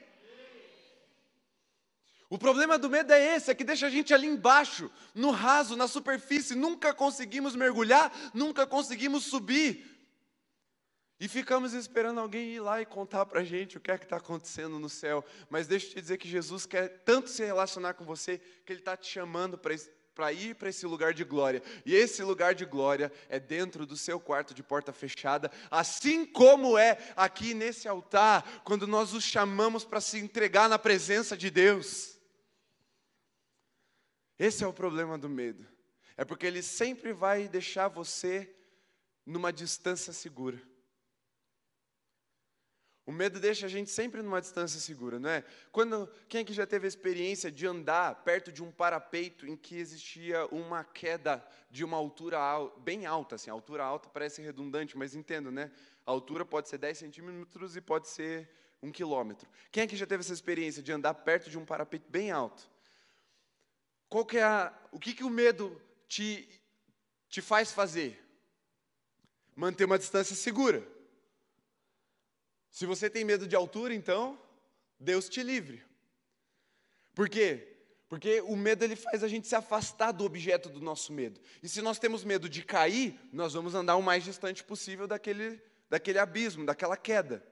[2.29, 5.75] O problema do medo é esse, é que deixa a gente ali embaixo, no raso,
[5.75, 9.96] na superfície, nunca conseguimos mergulhar, nunca conseguimos subir.
[11.19, 14.03] E ficamos esperando alguém ir lá e contar para a gente o que é que
[14.03, 15.25] está acontecendo no céu.
[15.49, 18.81] Mas deixa eu te dizer que Jesus quer tanto se relacionar com você, que Ele
[18.81, 21.63] está te chamando para ir para esse lugar de glória.
[21.83, 26.77] E esse lugar de glória é dentro do seu quarto de porta fechada, assim como
[26.77, 32.15] é aqui nesse altar, quando nós os chamamos para se entregar na presença de Deus.
[34.37, 35.65] Esse é o problema do medo.
[36.15, 38.55] É porque ele sempre vai deixar você
[39.25, 40.61] numa distância segura.
[43.07, 45.41] O medo deixa a gente sempre numa distância segura, não é?
[45.71, 49.77] Quando, quem aqui já teve a experiência de andar perto de um parapeito em que
[49.77, 51.41] existia uma queda
[51.71, 52.37] de uma altura
[52.79, 55.71] bem alta, assim, altura alta parece redundante, mas entendo, né?
[56.05, 58.49] A altura pode ser 10 centímetros e pode ser
[58.83, 59.49] um quilômetro.
[59.71, 62.69] Quem aqui já teve essa experiência de andar perto de um parapeito bem alto?
[64.09, 66.45] Qual que é a, o que, que o medo te,
[67.29, 68.21] te faz fazer?
[69.55, 70.96] Manter uma distância segura.
[72.71, 74.39] Se você tem medo de altura, então,
[74.99, 75.83] Deus te livre.
[77.13, 77.75] Por quê?
[78.09, 81.41] Porque o medo ele faz a gente se afastar do objeto do nosso medo.
[81.61, 85.61] E se nós temos medo de cair, nós vamos andar o mais distante possível daquele,
[85.89, 87.45] daquele abismo, daquela queda.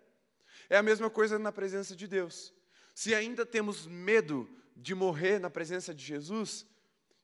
[0.69, 2.53] É a mesma coisa na presença de Deus.
[2.93, 6.65] Se ainda temos medo de morrer na presença de Jesus,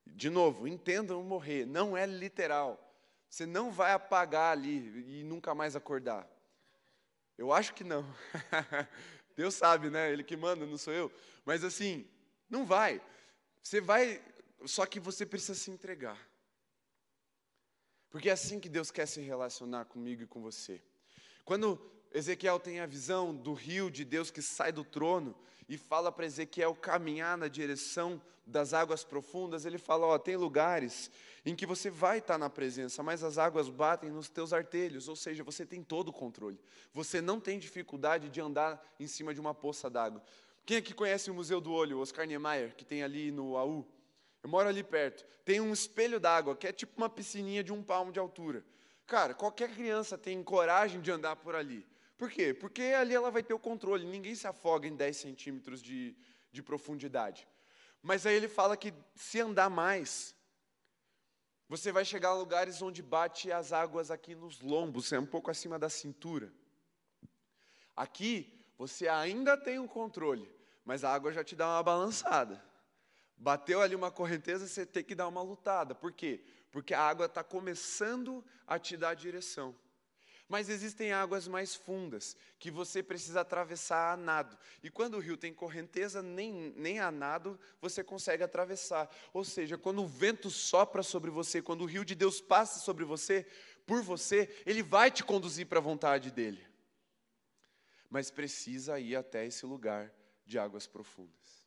[0.05, 2.93] de novo, entendam morrer, não é literal.
[3.29, 6.27] Você não vai apagar ali e nunca mais acordar.
[7.41, 8.05] Eu acho que não.
[9.35, 10.13] Deus sabe, né?
[10.13, 11.11] Ele que manda, não sou eu.
[11.43, 12.07] Mas assim,
[12.47, 13.01] não vai.
[13.63, 14.23] Você vai,
[14.63, 16.19] só que você precisa se entregar.
[18.11, 20.83] Porque é assim que Deus quer se relacionar comigo e com você.
[21.43, 21.81] Quando
[22.13, 25.35] Ezequiel tem a visão do rio de Deus que sai do trono
[25.71, 31.09] e fala para Ezequiel caminhar na direção das águas profundas, ele fala: Ó, tem lugares
[31.45, 35.15] em que você vai estar na presença, mas as águas batem nos teus artelhos, ou
[35.15, 36.59] seja, você tem todo o controle.
[36.93, 40.21] Você não tem dificuldade de andar em cima de uma poça d'água.
[40.65, 43.87] Quem aqui conhece o Museu do Olho, Oscar Niemeyer, que tem ali no AU?
[44.43, 45.25] Eu moro ali perto.
[45.45, 48.61] Tem um espelho d'água, que é tipo uma piscininha de um palmo de altura.
[49.07, 51.87] Cara, qualquer criança tem coragem de andar por ali.
[52.21, 52.53] Por quê?
[52.53, 56.15] Porque ali ela vai ter o controle, ninguém se afoga em 10 centímetros de,
[56.51, 57.47] de profundidade.
[57.99, 60.35] Mas aí ele fala que se andar mais,
[61.67, 65.49] você vai chegar a lugares onde bate as águas aqui nos lombos, é um pouco
[65.49, 66.53] acima da cintura.
[67.95, 70.47] Aqui você ainda tem um controle,
[70.85, 72.63] mas a água já te dá uma balançada.
[73.35, 75.95] Bateu ali uma correnteza, você tem que dar uma lutada.
[75.95, 76.45] Por quê?
[76.71, 79.75] Porque a água está começando a te dar direção.
[80.51, 84.57] Mas existem águas mais fundas, que você precisa atravessar a nado.
[84.83, 89.09] E quando o rio tem correnteza, nem, nem a nado você consegue atravessar.
[89.31, 93.05] Ou seja, quando o vento sopra sobre você, quando o rio de Deus passa sobre
[93.05, 93.47] você,
[93.87, 96.67] por você, ele vai te conduzir para a vontade dele.
[98.09, 100.13] Mas precisa ir até esse lugar
[100.45, 101.65] de águas profundas.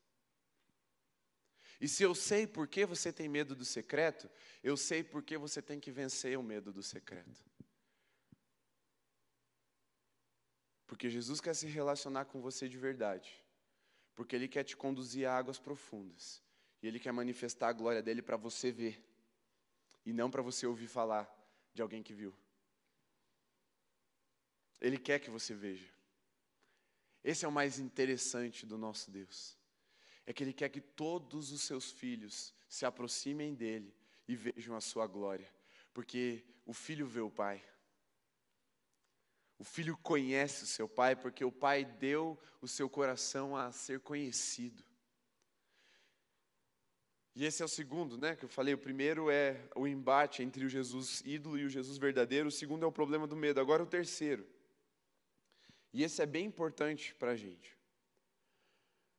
[1.80, 4.28] E se eu sei por que você tem medo do secreto,
[4.62, 7.53] eu sei por que você tem que vencer o medo do secreto.
[10.86, 13.42] Porque Jesus quer se relacionar com você de verdade.
[14.14, 16.42] Porque Ele quer te conduzir a águas profundas.
[16.82, 19.02] E Ele quer manifestar a glória dele para você ver.
[20.04, 21.28] E não para você ouvir falar
[21.72, 22.34] de alguém que viu.
[24.80, 25.88] Ele quer que você veja.
[27.22, 29.58] Esse é o mais interessante do nosso Deus.
[30.26, 33.94] É que Ele quer que todos os seus filhos se aproximem dele
[34.28, 35.50] e vejam a sua glória.
[35.92, 37.64] Porque o filho vê o Pai.
[39.58, 44.00] O filho conhece o seu pai porque o pai deu o seu coração a ser
[44.00, 44.84] conhecido.
[47.36, 48.74] E esse é o segundo, né, que eu falei.
[48.74, 52.48] O primeiro é o embate entre o Jesus ídolo e o Jesus verdadeiro.
[52.48, 53.60] O segundo é o problema do medo.
[53.60, 54.46] Agora o terceiro.
[55.92, 57.76] E esse é bem importante para a gente.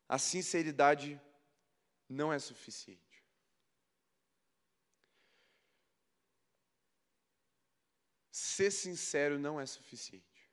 [0.07, 1.19] a sinceridade
[2.07, 3.04] não é suficiente.
[8.55, 10.49] Ser sincero não é suficiente.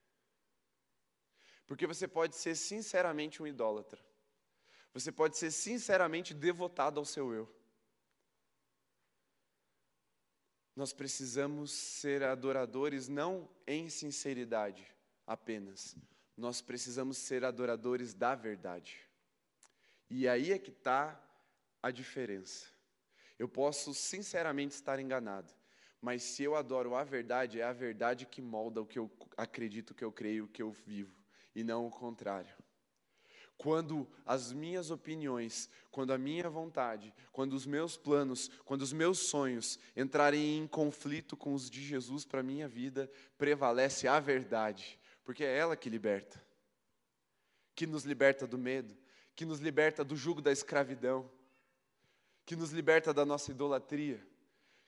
[1.68, 4.04] Porque você pode ser sinceramente um idólatra.
[4.92, 7.48] Você pode ser sinceramente devotado ao seu eu.
[10.74, 14.84] Nós precisamos ser adoradores não em sinceridade
[15.24, 15.96] apenas,
[16.36, 18.98] nós precisamos ser adoradores da verdade.
[20.10, 21.22] E aí é que está
[21.80, 22.66] a diferença.
[23.38, 25.52] Eu posso sinceramente estar enganado,
[26.02, 29.94] mas se eu adoro a verdade, é a verdade que molda o que eu acredito,
[29.94, 31.16] que eu creio, que eu vivo,
[31.54, 32.52] e não o contrário.
[33.56, 39.20] Quando as minhas opiniões, quando a minha vontade, quando os meus planos, quando os meus
[39.20, 44.98] sonhos entrarem em conflito com os de Jesus para a minha vida, prevalece a verdade,
[45.22, 46.44] porque é ela que liberta,
[47.76, 48.96] que nos liberta do medo,
[49.36, 51.30] que nos liberta do jugo da escravidão,
[52.44, 54.31] que nos liberta da nossa idolatria,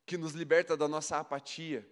[0.06, 1.88] que nos liberta da nossa apatia.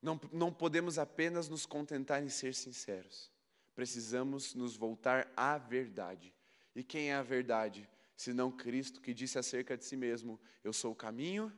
[0.00, 3.30] Não, não podemos apenas nos contentar em ser sinceros,
[3.74, 6.34] precisamos nos voltar à verdade.
[6.74, 7.88] E quem é a verdade?
[8.16, 11.52] Senão Cristo que disse acerca de si mesmo: Eu sou o caminho,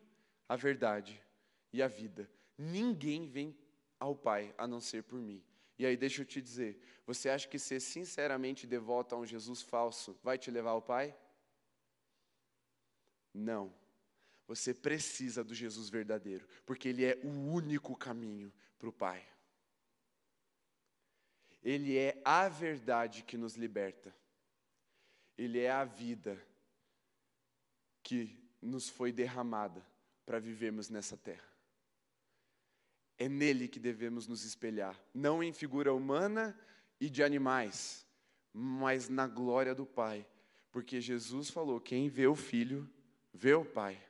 [0.48, 1.22] a verdade
[1.72, 2.30] e a vida.
[2.58, 3.56] Ninguém vem
[3.98, 5.42] ao Pai a não ser por mim.
[5.78, 9.62] E aí, deixa eu te dizer: você acha que ser sinceramente devoto a um Jesus
[9.62, 11.16] falso vai te levar ao Pai?
[13.34, 13.74] Não.
[14.46, 19.26] Você precisa do Jesus verdadeiro, porque Ele é o único caminho para o Pai.
[21.62, 24.14] Ele é a verdade que nos liberta.
[25.36, 26.40] Ele é a vida
[28.02, 29.84] que nos foi derramada
[30.26, 31.48] para vivermos nessa terra.
[33.16, 36.58] É nele que devemos nos espelhar, não em figura humana
[37.00, 38.06] e de animais,
[38.52, 40.26] mas na glória do Pai,
[40.70, 42.88] porque Jesus falou: quem vê o Filho,
[43.34, 44.00] vê o Pai.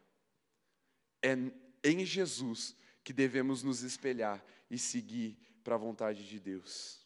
[1.20, 1.34] É
[1.82, 7.04] em Jesus que devemos nos espelhar e seguir para a vontade de Deus.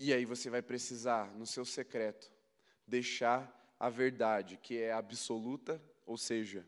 [0.00, 2.32] E aí você vai precisar, no seu secreto,
[2.86, 6.66] deixar a verdade, que é absoluta, ou seja,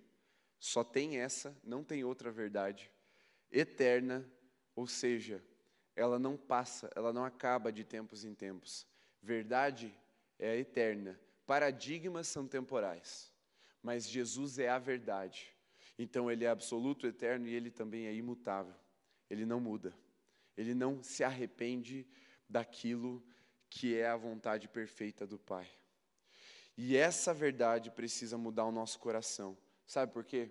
[0.59, 2.91] só tem essa, não tem outra verdade
[3.51, 4.29] eterna,
[4.77, 5.43] ou seja,
[5.97, 8.87] ela não passa, ela não acaba de tempos em tempos.
[9.23, 9.95] Verdade
[10.39, 13.30] é eterna, paradigmas são temporais,
[13.83, 15.55] mas Jesus é a verdade.
[15.99, 18.75] Então ele é absoluto, eterno e ele também é imutável.
[19.29, 19.95] Ele não muda.
[20.57, 22.07] Ele não se arrepende
[22.49, 23.25] daquilo
[23.69, 25.69] que é a vontade perfeita do Pai.
[26.77, 29.57] E essa verdade precisa mudar o nosso coração.
[29.87, 30.51] Sabe por quê?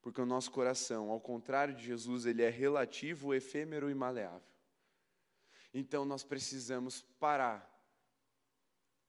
[0.00, 4.46] Porque o nosso coração, ao contrário de Jesus, ele é relativo, efêmero e maleável.
[5.72, 7.68] Então nós precisamos parar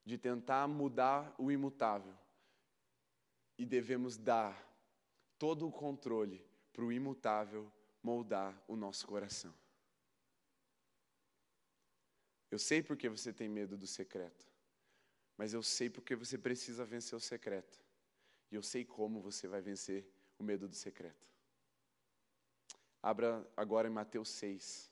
[0.05, 2.13] de tentar mudar o imutável
[3.57, 4.55] e devemos dar
[5.37, 9.53] todo o controle para o imutável moldar o nosso coração.
[12.49, 14.47] Eu sei porque você tem medo do secreto,
[15.37, 17.83] mas eu sei porque você precisa vencer o secreto.
[18.51, 21.27] E eu sei como você vai vencer o medo do secreto.
[23.01, 24.91] Abra agora em Mateus 6.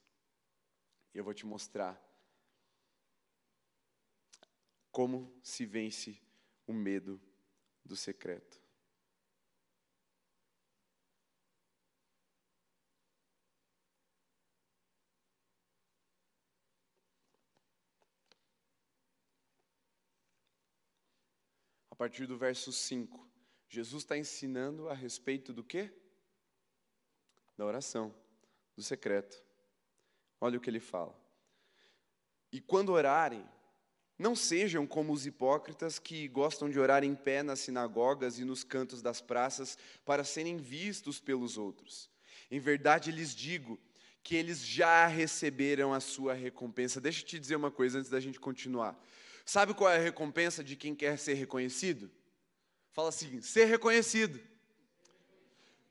[1.14, 2.02] E eu vou te mostrar
[4.92, 6.20] como se vence
[6.66, 7.22] o medo
[7.92, 8.58] do secreto.
[21.90, 23.30] A partir do verso 5.
[23.68, 25.94] Jesus está ensinando a respeito do quê?
[27.58, 28.16] Da oração,
[28.74, 29.44] do secreto.
[30.40, 31.14] Olha o que ele fala.
[32.54, 33.46] E quando orarem,
[34.22, 38.64] não sejam como os hipócritas que gostam de orar em pé nas sinagogas e nos
[38.64, 42.10] cantos das praças para serem vistos pelos outros.
[42.50, 43.80] Em verdade lhes digo
[44.24, 47.02] que eles já receberam a sua recompensa.
[47.02, 48.98] Deixa eu te dizer uma coisa antes da gente continuar.
[49.44, 52.10] Sabe qual é a recompensa de quem quer ser reconhecido?
[52.92, 54.40] Fala assim: ser reconhecido.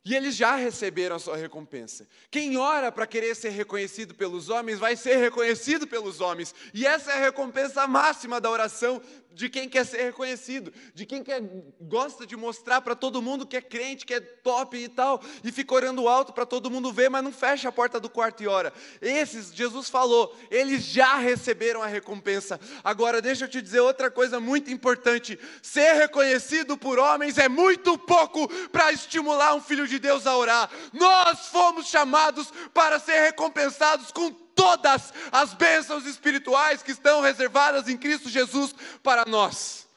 [0.03, 2.09] E eles já receberam a sua recompensa.
[2.31, 6.55] Quem ora para querer ser reconhecido pelos homens, vai ser reconhecido pelos homens.
[6.73, 9.03] E essa é a recompensa máxima da oração
[9.33, 11.41] de quem quer ser reconhecido, de quem quer,
[11.81, 15.53] gosta de mostrar para todo mundo que é crente, que é top e tal, e
[15.53, 18.49] fica orando alto para todo mundo ver, mas não fecha a porta do quarto e
[18.49, 18.73] ora.
[19.01, 22.61] Esses, Jesus falou, eles já receberam a recompensa.
[22.83, 27.97] Agora, deixa eu te dizer outra coisa muito importante: ser reconhecido por homens é muito
[27.99, 30.71] pouco para estimular um filho de Deus a orar.
[30.93, 37.97] Nós fomos chamados para ser recompensados com todas as bênçãos espirituais que estão reservadas em
[37.97, 39.89] Cristo Jesus para nós.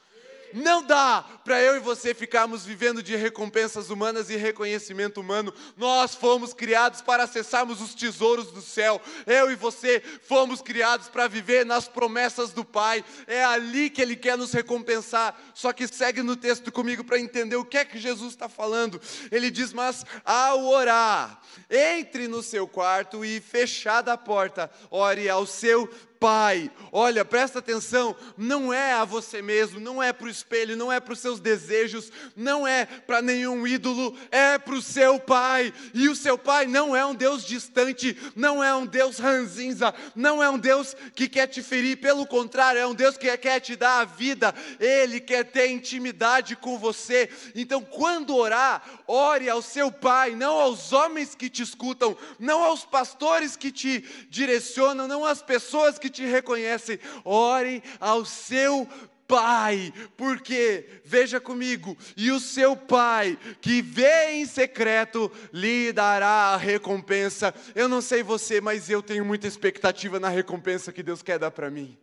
[0.54, 5.52] Não dá para eu e você ficarmos vivendo de recompensas humanas e reconhecimento humano.
[5.76, 9.02] Nós fomos criados para acessarmos os tesouros do céu.
[9.26, 13.04] Eu e você fomos criados para viver nas promessas do Pai.
[13.26, 15.36] É ali que Ele quer nos recompensar.
[15.54, 19.00] Só que segue no texto comigo para entender o que é que Jesus está falando.
[19.32, 25.46] Ele diz: Mas ao orar, entre no seu quarto e fechada a porta, ore ao
[25.46, 25.90] seu
[26.24, 26.70] Pai.
[26.90, 30.98] Olha, presta atenção, não é a você mesmo, não é para o espelho, não é
[30.98, 35.70] para os seus desejos, não é para nenhum ídolo, é para o seu Pai.
[35.92, 40.42] E o seu Pai não é um Deus distante, não é um Deus ranzinza, não
[40.42, 43.76] é um Deus que quer te ferir, pelo contrário, é um Deus que quer te
[43.76, 47.28] dar a vida, Ele quer ter intimidade com você.
[47.54, 52.82] Então, quando orar, ore ao seu Pai, não aos homens que te escutam, não aos
[52.82, 58.88] pastores que te direcionam, não às pessoas que te reconhecem, ore ao seu
[59.26, 66.56] Pai, porque, veja comigo, e o seu Pai, que vê em secreto, lhe dará a
[66.58, 67.54] recompensa.
[67.74, 71.50] Eu não sei você, mas eu tenho muita expectativa na recompensa que Deus quer dar
[71.50, 71.98] para mim.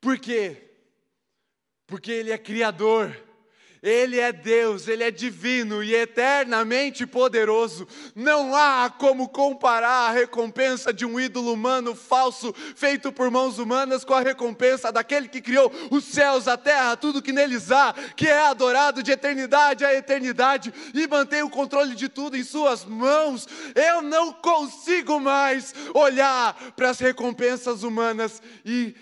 [0.00, 0.70] Por quê?
[1.86, 3.25] Porque Ele é Criador.
[3.86, 7.86] Ele é Deus, Ele é divino e eternamente poderoso.
[8.16, 14.04] Não há como comparar a recompensa de um ídolo humano falso, feito por mãos humanas,
[14.04, 18.26] com a recompensa daquele que criou os céus, a terra, tudo que neles há, que
[18.26, 23.46] é adorado de eternidade a eternidade e mantém o controle de tudo em Suas mãos.
[23.72, 28.96] Eu não consigo mais olhar para as recompensas humanas e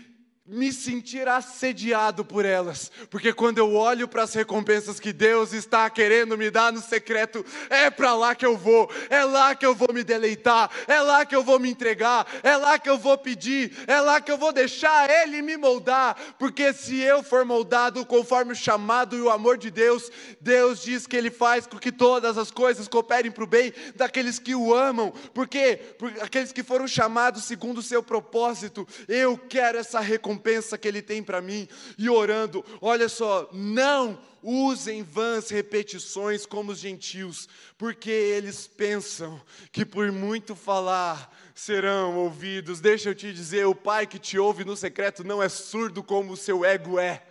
[0.47, 5.89] me sentir assediado por elas, porque quando eu olho para as recompensas que Deus está
[5.89, 9.75] querendo me dar no secreto, é para lá que eu vou, é lá que eu
[9.75, 13.17] vou me deleitar, é lá que eu vou me entregar, é lá que eu vou
[13.17, 18.05] pedir, é lá que eu vou deixar Ele me moldar, porque se eu for moldado
[18.05, 21.91] conforme o chamado e o amor de Deus, Deus diz que Ele faz com que
[21.91, 26.63] todas as coisas cooperem para o bem daqueles que o amam, porque, porque aqueles que
[26.63, 31.41] foram chamados segundo o seu propósito, eu quero essa recompensa recompensa que Ele tem para
[31.41, 39.41] mim, e orando, olha só, não usem vãs repetições como os gentios, porque eles pensam
[39.73, 42.81] que por muito falar serão ouvidos.
[42.81, 46.33] Deixa eu te dizer, o Pai que te ouve no secreto não é surdo como
[46.33, 47.23] o seu ego é.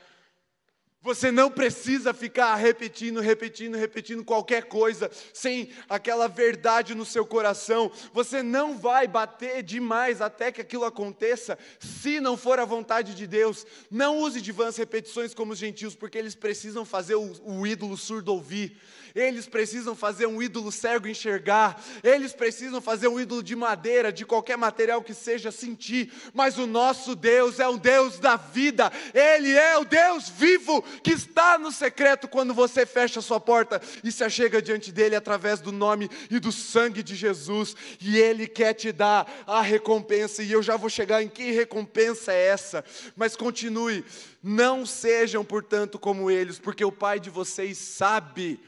[1.04, 7.92] Você não precisa ficar repetindo, repetindo, repetindo qualquer coisa sem aquela verdade no seu coração.
[8.14, 13.28] Você não vai bater demais até que aquilo aconteça, se não for a vontade de
[13.28, 13.68] Deus.
[13.92, 17.98] Não use de vãs repetições como os gentios, porque eles precisam fazer o, o ídolo
[17.98, 18.78] surdo ouvir.
[19.16, 24.26] Eles precisam fazer um ídolo cego enxergar, eles precisam fazer um ídolo de madeira, de
[24.26, 29.52] qualquer material que seja sentir, mas o nosso Deus é um Deus da vida, Ele
[29.52, 34.12] é o Deus vivo que está no secreto quando você fecha a sua porta e
[34.12, 38.74] se achega diante dele através do nome e do sangue de Jesus, e Ele quer
[38.74, 42.84] te dar a recompensa, e eu já vou chegar em que recompensa é essa,
[43.16, 44.04] mas continue,
[44.42, 48.60] não sejam, portanto, como eles, porque o Pai de vocês sabe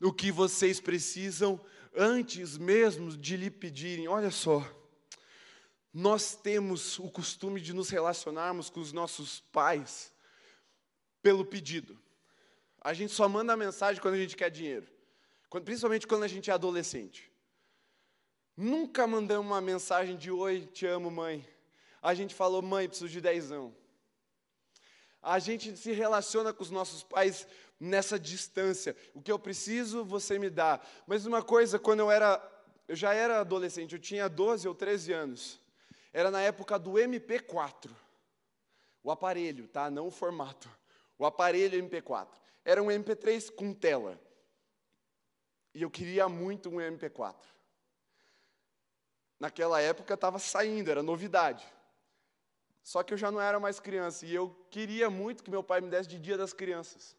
[0.00, 1.60] o que vocês precisam
[1.96, 4.08] antes mesmo de lhe pedirem.
[4.08, 4.66] Olha só,
[5.92, 10.09] nós temos o costume de nos relacionarmos com os nossos pais
[11.22, 11.98] pelo pedido.
[12.80, 14.86] A gente só manda mensagem quando a gente quer dinheiro,
[15.64, 17.30] principalmente quando a gente é adolescente.
[18.56, 21.46] Nunca mandamos uma mensagem de oi, te amo, mãe.
[22.02, 23.74] A gente falou, mãe, preciso de dezão.
[25.22, 27.46] A gente se relaciona com os nossos pais
[27.78, 28.96] nessa distância.
[29.14, 30.80] O que eu preciso, você me dá.
[31.06, 32.42] Mas uma coisa, quando eu era,
[32.88, 35.60] eu já era adolescente, eu tinha 12 ou 13 anos.
[36.12, 37.90] Era na época do MP4.
[39.02, 39.90] O aparelho, tá?
[39.90, 40.68] Não o formato.
[41.20, 42.28] O aparelho MP4.
[42.64, 44.18] Era um MP3 com tela.
[45.74, 47.36] E eu queria muito um MP4.
[49.38, 51.66] Naquela época estava saindo, era novidade.
[52.82, 55.82] Só que eu já não era mais criança e eu queria muito que meu pai
[55.82, 57.14] me desse de Dia das Crianças.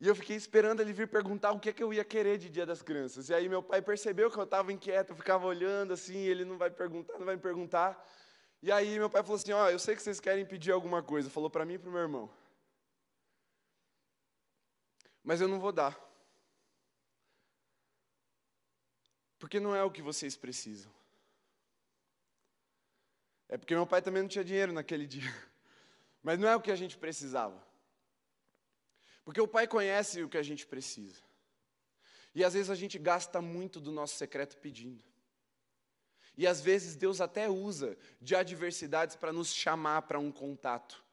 [0.00, 2.48] E eu fiquei esperando ele vir perguntar o que, é que eu ia querer de
[2.48, 3.28] Dia das Crianças.
[3.28, 6.56] E aí meu pai percebeu que eu estava inquieto, eu ficava olhando assim, ele não
[6.56, 8.02] vai perguntar, não vai me perguntar.
[8.62, 11.02] E aí meu pai falou assim, ó, oh, eu sei que vocês querem pedir alguma
[11.02, 11.28] coisa.
[11.28, 12.45] Falou para mim e para o meu irmão.
[15.26, 16.00] Mas eu não vou dar.
[19.40, 20.90] Porque não é o que vocês precisam.
[23.48, 25.34] É porque meu pai também não tinha dinheiro naquele dia.
[26.22, 27.60] Mas não é o que a gente precisava.
[29.24, 31.20] Porque o Pai conhece o que a gente precisa.
[32.32, 35.02] E às vezes a gente gasta muito do nosso secreto pedindo.
[36.36, 41.04] E às vezes Deus até usa de adversidades para nos chamar para um contato.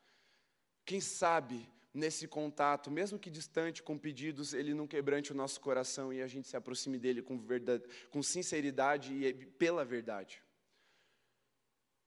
[0.86, 6.11] Quem sabe nesse contato, mesmo que distante, com pedidos, ele não quebrante o nosso coração
[6.11, 10.41] e a gente se aproxime dele com, verdade, com sinceridade e pela verdade.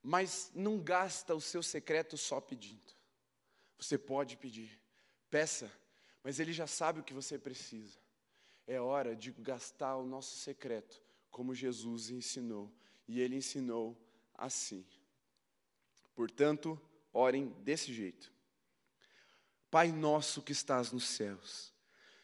[0.03, 2.95] Mas não gasta o seu secreto só pedindo.
[3.79, 4.81] Você pode pedir,
[5.31, 5.71] peça,
[6.23, 7.99] mas ele já sabe o que você precisa.
[8.67, 12.73] É hora de gastar o nosso secreto, como Jesus ensinou
[13.07, 13.97] e ele ensinou
[14.35, 14.85] assim.
[16.15, 16.81] Portanto,
[17.13, 18.36] orem desse jeito.
[19.77, 21.71] Pai nosso que estás nos céus,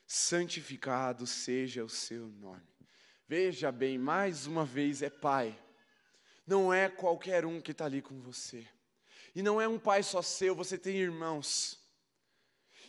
[0.07, 2.67] santificado seja o seu nome.
[3.29, 5.55] Veja bem, mais uma vez é Pai,
[6.47, 8.67] não é qualquer um que está ali com você,
[9.35, 11.79] e não é um Pai só seu, você tem irmãos.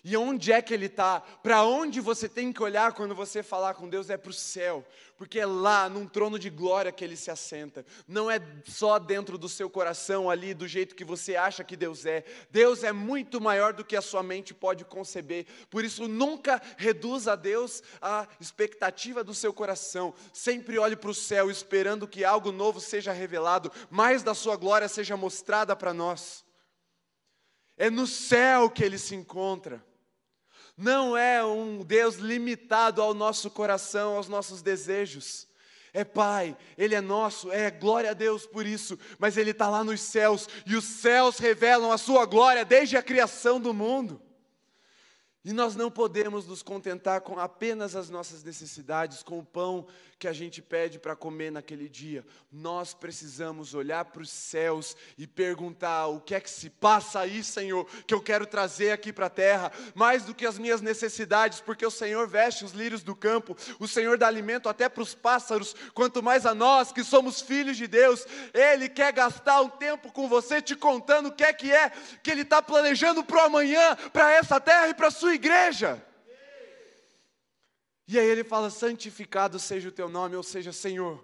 [0.06, 1.22] E onde é que Ele está?
[1.22, 4.10] Para onde você tem que olhar quando você falar com Deus?
[4.10, 4.86] É para o céu,
[5.16, 7.86] porque é lá, num trono de glória, que Ele se assenta.
[8.06, 12.06] Não é só dentro do seu coração, ali, do jeito que você acha que Deus
[12.06, 12.26] é.
[12.52, 15.46] Deus é muito maior do que a sua mente pode conceber.
[15.70, 20.14] Por isso, nunca reduza a Deus a expectativa do seu coração.
[20.34, 24.90] Sempre olhe para o céu, esperando que algo novo seja revelado, mais da Sua glória
[24.90, 26.44] seja mostrada para nós.
[27.78, 29.93] É no céu que Ele se encontra
[30.78, 35.48] não é um Deus limitado ao nosso coração, aos nossos desejos.
[35.94, 39.84] É Pai, Ele é nosso, é glória a Deus por isso, mas Ele está lá
[39.84, 44.20] nos céus, e os céus revelam a Sua glória desde a criação do mundo.
[45.46, 49.86] E nós não podemos nos contentar com apenas as nossas necessidades, com o pão
[50.18, 52.26] que a gente pede para comer naquele dia.
[52.50, 57.44] Nós precisamos olhar para os céus e perguntar: o que é que se passa aí,
[57.44, 61.60] Senhor, que eu quero trazer aqui para a terra, mais do que as minhas necessidades,
[61.60, 65.14] porque o Senhor veste os lírios do campo, o Senhor dá alimento até para os
[65.14, 68.26] pássaros, quanto mais a nós que somos filhos de Deus.
[68.54, 71.92] Ele quer gastar um tempo com você te contando o que é que é
[72.22, 76.06] que Ele está planejando para o amanhã, para essa terra e para a sua igreja.
[78.08, 81.24] E aí ele fala: santificado seja o teu nome, ou seja, Senhor,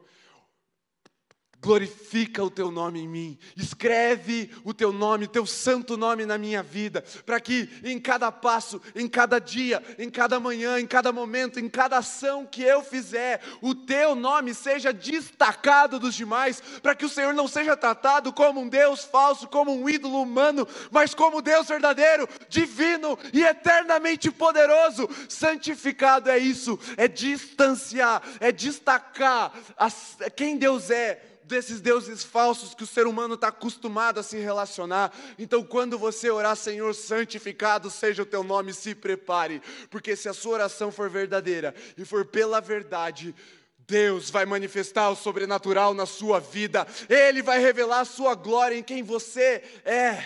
[1.61, 6.37] glorifica o teu nome em mim, escreve o teu nome, o teu santo nome na
[6.37, 11.11] minha vida, para que em cada passo, em cada dia, em cada manhã, em cada
[11.11, 16.95] momento, em cada ação que eu fizer, o teu nome seja destacado dos demais, para
[16.95, 21.13] que o Senhor não seja tratado como um Deus falso, como um ídolo humano, mas
[21.13, 25.09] como Deus verdadeiro, divino e eternamente poderoso.
[25.27, 32.83] Santificado é isso, é distanciar, é destacar as, quem Deus é desses deuses falsos que
[32.83, 35.11] o ser humano está acostumado a se relacionar.
[35.37, 40.33] Então, quando você orar, Senhor, santificado seja o teu nome, se prepare, porque se a
[40.33, 43.35] sua oração for verdadeira e for pela verdade,
[43.79, 48.83] Deus vai manifestar o sobrenatural na sua vida, Ele vai revelar a sua glória em
[48.83, 50.23] quem você é,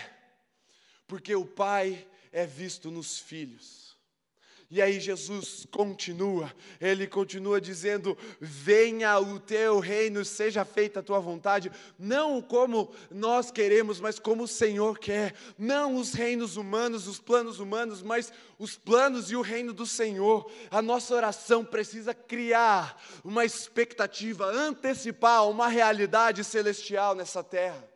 [1.06, 3.83] porque o Pai é visto nos filhos.
[4.74, 11.20] E aí Jesus continua, ele continua dizendo: Venha o teu reino, seja feita a tua
[11.20, 15.32] vontade, não como nós queremos, mas como o Senhor quer.
[15.56, 20.50] Não os reinos humanos, os planos humanos, mas os planos e o reino do Senhor.
[20.72, 27.88] A nossa oração precisa criar uma expectativa, antecipar uma realidade celestial nessa terra,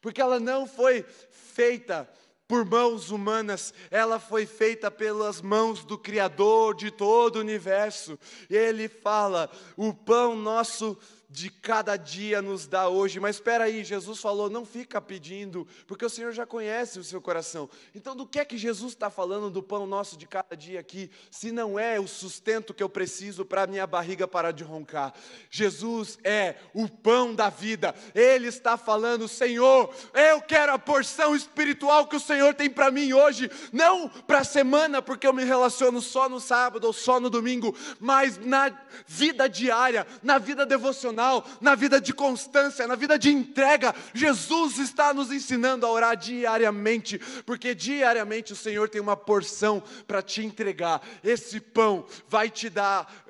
[0.00, 2.08] porque ela não foi feita
[2.46, 8.18] por mãos humanas, ela foi feita pelas mãos do Criador de todo o universo.
[8.50, 10.98] Ele fala: o pão nosso
[11.34, 13.18] de cada dia nos dá hoje.
[13.18, 17.20] Mas espera aí, Jesus falou, não fica pedindo, porque o Senhor já conhece o seu
[17.20, 17.68] coração.
[17.92, 21.10] Então, do que é que Jesus está falando do pão nosso de cada dia aqui,
[21.32, 25.12] se não é o sustento que eu preciso para minha barriga parar de roncar?
[25.50, 27.96] Jesus é o pão da vida.
[28.14, 33.12] Ele está falando, Senhor, eu quero a porção espiritual que o Senhor tem para mim
[33.12, 37.28] hoje, não para a semana, porque eu me relaciono só no sábado ou só no
[37.28, 38.72] domingo, mas na
[39.04, 41.23] vida diária, na vida devocional
[41.60, 43.94] na vida de constância, na vida de entrega.
[44.12, 50.22] Jesus está nos ensinando a orar diariamente, porque diariamente o Senhor tem uma porção para
[50.22, 51.00] te entregar.
[51.22, 53.23] Esse pão vai te dar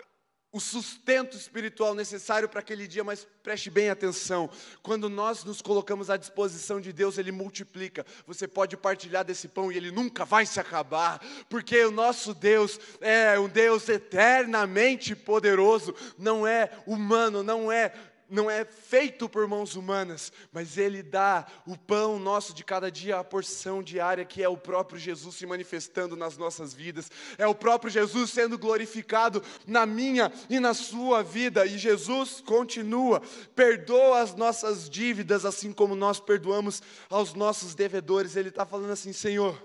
[0.55, 4.49] o sustento espiritual necessário para aquele dia, mas preste bem atenção.
[4.85, 8.07] Quando nós nos colocamos à disposição de Deus, Ele multiplica.
[8.25, 12.79] Você pode partilhar desse pão e ele nunca vai se acabar, porque o nosso Deus
[13.01, 17.93] é um Deus eternamente poderoso, não é humano, não é
[18.35, 23.19] não é feito por mãos humanas, mas Ele dá o pão nosso de cada dia,
[23.19, 27.55] a porção diária, que é o próprio Jesus se manifestando nas nossas vidas, é o
[27.55, 33.23] próprio Jesus sendo glorificado na minha e na sua vida, e Jesus continua,
[33.55, 38.35] perdoa as nossas dívidas, assim como nós perdoamos aos nossos devedores.
[38.35, 39.57] Ele está falando assim: Senhor,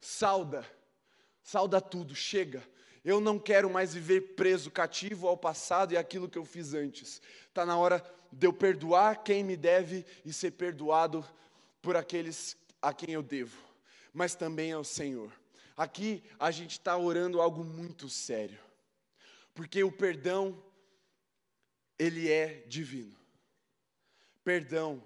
[0.00, 0.66] salda,
[1.42, 2.62] salda tudo, chega
[3.06, 7.22] eu não quero mais viver preso, cativo ao passado e aquilo que eu fiz antes.
[7.56, 11.26] Está na hora de eu perdoar quem me deve e ser perdoado
[11.80, 13.56] por aqueles a quem eu devo,
[14.12, 15.32] mas também ao Senhor.
[15.74, 18.58] Aqui a gente está orando algo muito sério,
[19.54, 20.62] porque o perdão,
[21.98, 23.16] ele é divino.
[24.44, 25.02] Perdão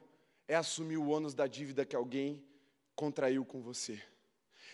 [0.49, 2.45] é assumir o ônus da dívida que alguém
[2.97, 4.03] contraiu com você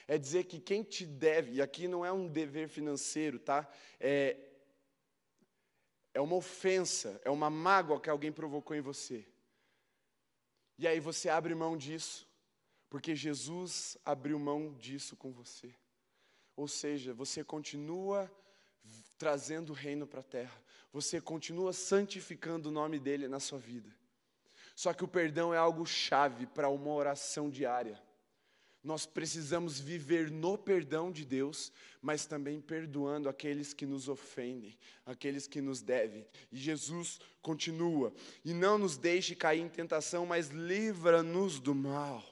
[0.08, 3.68] é dizer que quem te deve, e aqui não é um dever financeiro, tá?
[3.98, 4.36] É,
[6.16, 9.26] é uma ofensa, é uma mágoa que alguém provocou em você.
[10.78, 12.26] E aí você abre mão disso,
[12.88, 15.74] porque Jesus abriu mão disso com você.
[16.56, 18.32] Ou seja, você continua
[19.18, 20.58] trazendo o reino para a terra,
[20.90, 23.94] você continua santificando o nome dele na sua vida.
[24.74, 28.02] Só que o perdão é algo chave para uma oração diária.
[28.86, 35.48] Nós precisamos viver no perdão de Deus, mas também perdoando aqueles que nos ofendem, aqueles
[35.48, 36.24] que nos devem.
[36.52, 38.14] E Jesus continua:
[38.44, 42.24] e não nos deixe cair em tentação, mas livra-nos do mal.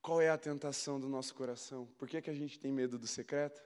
[0.00, 1.86] Qual é a tentação do nosso coração?
[1.98, 3.62] Por que, que a gente tem medo do secreto?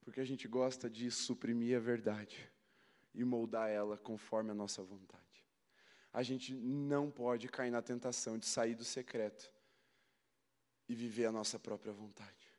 [0.00, 2.51] Porque a gente gosta de suprimir a verdade
[3.14, 5.22] e moldar ela conforme a nossa vontade.
[6.12, 9.50] A gente não pode cair na tentação de sair do secreto
[10.88, 12.52] e viver a nossa própria vontade.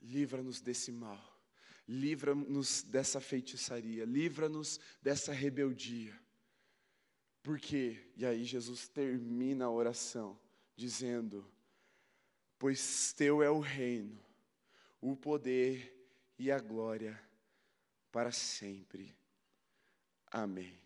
[0.00, 1.40] Livra-nos desse mal,
[1.88, 6.18] livra-nos dessa feitiçaria, livra-nos dessa rebeldia.
[7.42, 8.12] Por quê?
[8.16, 10.38] E aí Jesus termina a oração
[10.76, 11.50] dizendo:
[12.58, 14.20] Pois teu é o reino,
[15.00, 15.92] o poder
[16.38, 17.31] e a glória
[18.12, 19.16] para sempre.
[20.30, 20.78] Amém.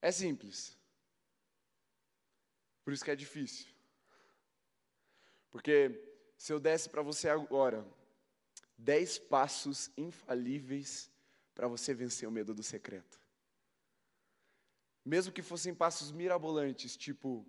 [0.00, 0.76] É simples.
[2.82, 3.66] Por isso que é difícil.
[5.50, 6.02] Porque
[6.36, 7.86] se eu desse para você agora
[8.78, 11.10] dez passos infalíveis
[11.54, 13.20] para você vencer o medo do secreto.
[15.04, 17.46] Mesmo que fossem passos mirabolantes, tipo,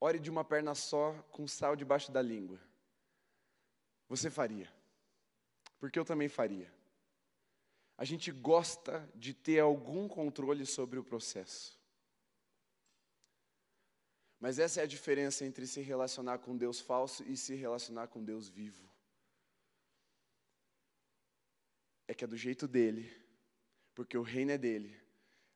[0.00, 2.58] ore de uma perna só com sal debaixo da língua.
[4.08, 4.72] Você faria.
[5.78, 6.72] Porque eu também faria.
[7.96, 11.78] A gente gosta de ter algum controle sobre o processo.
[14.40, 18.22] Mas essa é a diferença entre se relacionar com Deus falso e se relacionar com
[18.22, 18.90] Deus vivo.
[22.06, 23.10] É que é do jeito dele,
[23.94, 25.00] porque o reino é dele,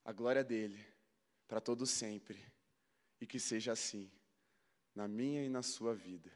[0.05, 0.82] a glória é dele,
[1.46, 2.42] para todo sempre,
[3.20, 4.11] e que seja assim,
[4.94, 6.32] na minha e na sua vida.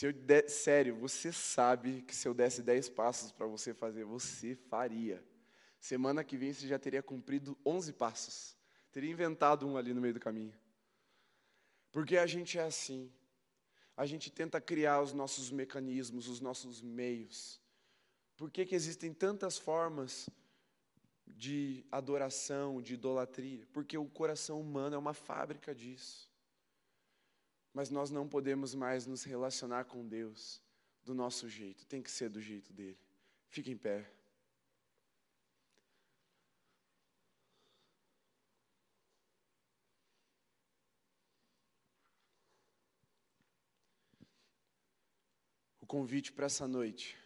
[0.00, 0.14] Se eu
[0.48, 5.22] sério, você sabe que se eu desse 10 passos para você fazer, você faria.
[5.78, 8.56] Semana que vem você já teria cumprido 11 passos.
[8.90, 10.54] Teria inventado um ali no meio do caminho.
[11.92, 13.12] Porque a gente é assim.
[13.94, 17.60] A gente tenta criar os nossos mecanismos, os nossos meios.
[18.38, 20.30] Por que, que existem tantas formas
[21.26, 23.68] de adoração, de idolatria?
[23.70, 26.29] Porque o coração humano é uma fábrica disso.
[27.72, 30.60] Mas nós não podemos mais nos relacionar com Deus
[31.04, 32.98] do nosso jeito, tem que ser do jeito dele.
[33.48, 34.10] Fique em pé.
[45.80, 47.18] O convite para essa noite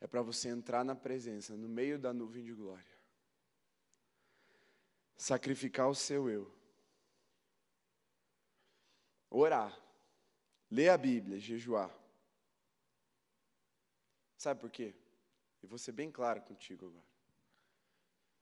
[0.00, 2.84] é para você entrar na presença, no meio da nuvem de glória,
[5.16, 6.56] sacrificar o seu eu
[9.30, 9.76] Orar.
[10.70, 11.90] Ler a Bíblia, jejuar.
[14.36, 14.94] Sabe por quê?
[15.62, 17.06] E vou ser bem claro contigo agora.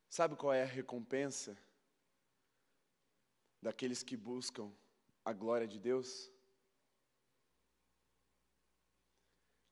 [0.09, 1.57] Sabe qual é a recompensa
[3.61, 4.71] daqueles que buscam
[5.25, 6.31] a glória de Deus?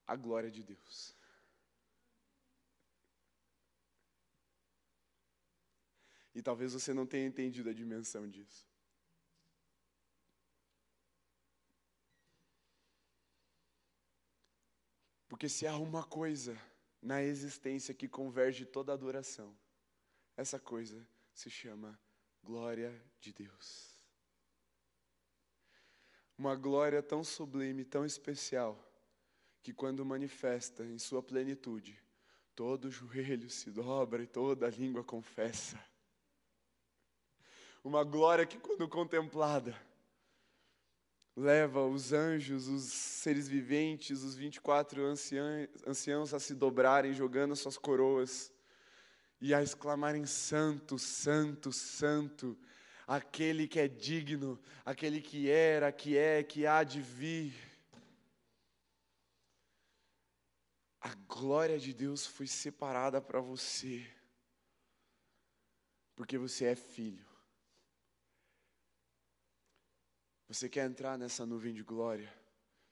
[0.07, 1.17] A glória de Deus.
[6.35, 8.72] E talvez você não tenha entendido a dimensão disso.
[15.43, 16.57] Porque se há uma coisa
[17.03, 19.53] na existência que converge toda adoração,
[20.36, 21.99] essa coisa se chama
[22.45, 23.93] glória de Deus.
[26.38, 28.78] Uma glória tão sublime, tão especial,
[29.64, 32.01] que quando manifesta em sua plenitude,
[32.55, 35.84] todo joelho se dobra e toda língua confessa.
[37.82, 39.76] Uma glória que, quando contemplada,
[41.37, 47.78] leva os anjos, os seres viventes, os 24 anciãos, anciãos a se dobrarem, jogando suas
[47.78, 48.53] coroas
[49.41, 52.57] e a exclamarem: Santo, Santo, Santo,
[53.07, 57.55] aquele que é digno, aquele que era, que é, que há de vir.
[61.01, 64.07] A glória de Deus foi separada para você,
[66.14, 67.32] porque você é filho.
[70.53, 72.31] Você quer entrar nessa nuvem de glória,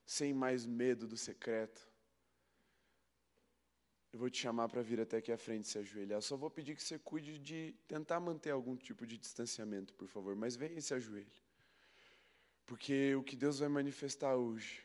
[0.07, 1.87] sem mais medo do secreto?
[4.11, 6.17] Eu vou te chamar para vir até aqui à frente se ajoelhar.
[6.17, 10.09] Eu só vou pedir que você cuide de tentar manter algum tipo de distanciamento, por
[10.09, 10.35] favor.
[10.35, 11.31] Mas venha e se ajoelhe.
[12.65, 14.83] Porque o que Deus vai manifestar hoje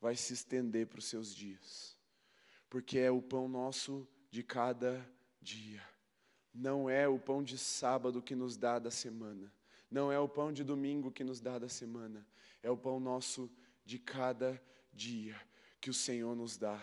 [0.00, 1.98] vai se estender para os seus dias.
[2.70, 5.06] Porque é o pão nosso de cada
[5.38, 5.86] dia.
[6.52, 9.52] Não é o pão de sábado que nos dá da semana.
[9.90, 12.26] Não é o pão de domingo que nos dá da semana,
[12.62, 13.50] é o pão nosso
[13.84, 14.60] de cada
[14.92, 15.40] dia
[15.80, 16.80] que o Senhor nos dá.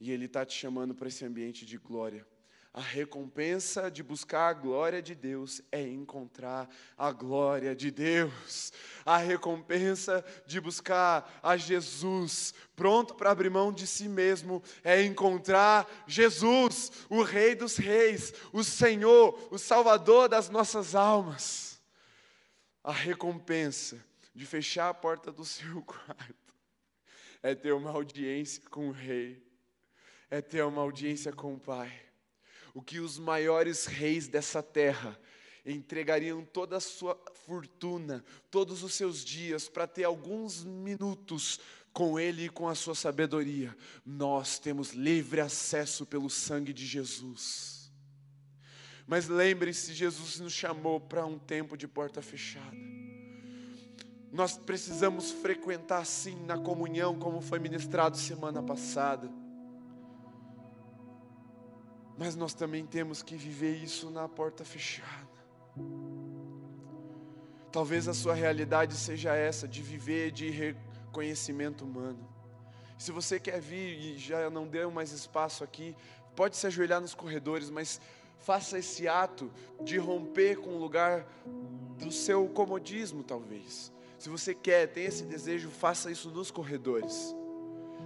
[0.00, 2.26] E Ele está te chamando para esse ambiente de glória.
[2.72, 8.72] A recompensa de buscar a glória de Deus é encontrar a glória de Deus.
[9.04, 15.88] A recompensa de buscar a Jesus, pronto para abrir mão de si mesmo, é encontrar
[16.06, 21.67] Jesus, o Rei dos Reis, o Senhor, o Salvador das nossas almas
[22.88, 24.02] a recompensa
[24.34, 26.54] de fechar a porta do seu quarto
[27.42, 29.46] é ter uma audiência com o rei,
[30.30, 31.92] é ter uma audiência com o pai.
[32.72, 35.20] O que os maiores reis dessa terra
[35.66, 41.60] entregariam toda a sua fortuna, todos os seus dias, para ter alguns minutos
[41.92, 43.76] com Ele e com a sua sabedoria.
[44.02, 47.77] Nós temos livre acesso pelo sangue de Jesus.
[49.08, 52.76] Mas lembre-se, Jesus nos chamou para um tempo de porta fechada.
[54.30, 59.30] Nós precisamos frequentar sim na comunhão, como foi ministrado semana passada.
[62.18, 65.26] Mas nós também temos que viver isso na porta fechada.
[67.72, 72.28] Talvez a sua realidade seja essa, de viver de reconhecimento humano.
[72.98, 75.96] Se você quer vir e já não deu mais espaço aqui,
[76.36, 78.00] pode se ajoelhar nos corredores, mas
[78.38, 79.50] faça esse ato
[79.82, 81.26] de romper com o lugar
[81.98, 83.92] do seu comodismo, talvez.
[84.18, 87.34] Se você quer, tem esse desejo, faça isso nos corredores,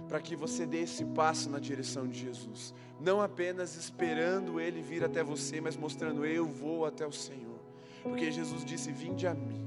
[0.07, 5.03] para que você dê esse passo na direção de Jesus, não apenas esperando Ele vir
[5.03, 7.59] até você, mas mostrando: eu vou até o Senhor,
[8.03, 9.61] porque Jesus disse: Vinde a mim.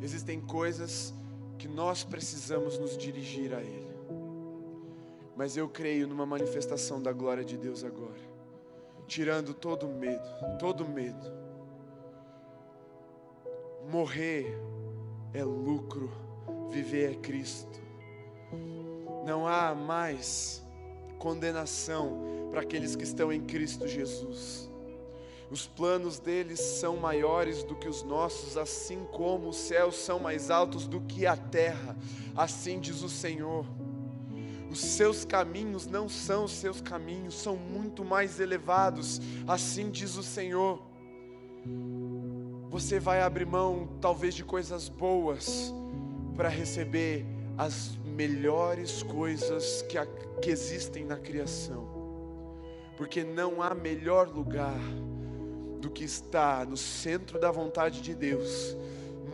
[0.00, 1.12] Existem coisas
[1.58, 3.88] que nós precisamos nos dirigir a Ele,
[5.36, 8.27] mas eu creio numa manifestação da glória de Deus agora
[9.08, 10.28] tirando todo medo,
[10.58, 11.32] todo medo.
[13.90, 14.54] Morrer
[15.32, 16.12] é lucro,
[16.70, 17.80] viver é Cristo.
[19.24, 20.62] Não há mais
[21.18, 24.70] condenação para aqueles que estão em Cristo Jesus.
[25.50, 30.50] Os planos deles são maiores do que os nossos, assim como os céus são mais
[30.50, 31.96] altos do que a terra,
[32.36, 33.64] assim diz o Senhor.
[34.70, 40.22] Os seus caminhos não são os seus caminhos, são muito mais elevados, assim diz o
[40.22, 40.82] Senhor.
[42.68, 45.72] Você vai abrir mão, talvez, de coisas boas,
[46.36, 47.24] para receber
[47.56, 50.06] as melhores coisas que, a,
[50.40, 51.88] que existem na criação,
[52.96, 54.78] porque não há melhor lugar
[55.80, 58.76] do que estar no centro da vontade de Deus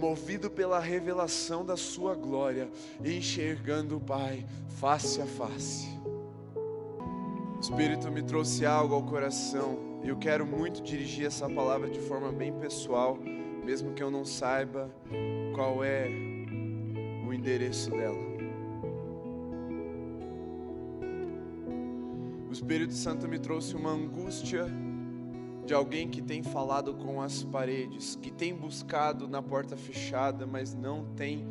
[0.01, 2.69] movido pela revelação da Sua glória,
[3.05, 5.89] enxergando o Pai face a face.
[7.57, 11.99] O Espírito me trouxe algo ao coração e eu quero muito dirigir essa palavra de
[12.01, 13.19] forma bem pessoal,
[13.65, 14.91] mesmo que eu não saiba
[15.55, 16.09] qual é
[17.27, 18.35] o endereço dela.
[22.49, 24.67] O Espírito Santo me trouxe uma angústia
[25.65, 30.75] de alguém que tem falado com as paredes, que tem buscado na porta fechada, mas
[30.75, 31.47] não tem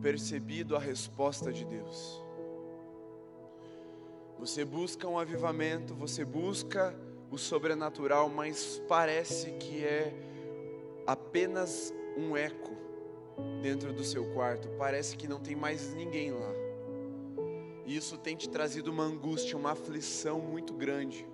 [0.00, 2.24] percebido a resposta de Deus.
[4.38, 6.94] Você busca um avivamento, você busca
[7.30, 10.14] o sobrenatural, mas parece que é
[11.06, 12.72] apenas um eco
[13.60, 16.52] dentro do seu quarto, parece que não tem mais ninguém lá.
[17.84, 21.26] E isso tem te trazido uma angústia, uma aflição muito grande.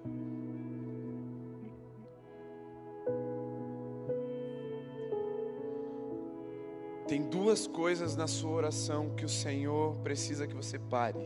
[7.13, 11.21] Tem duas coisas na sua oração que o Senhor precisa que você pare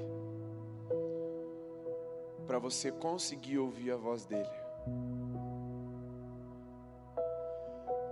[2.45, 4.51] para você conseguir ouvir a voz dele.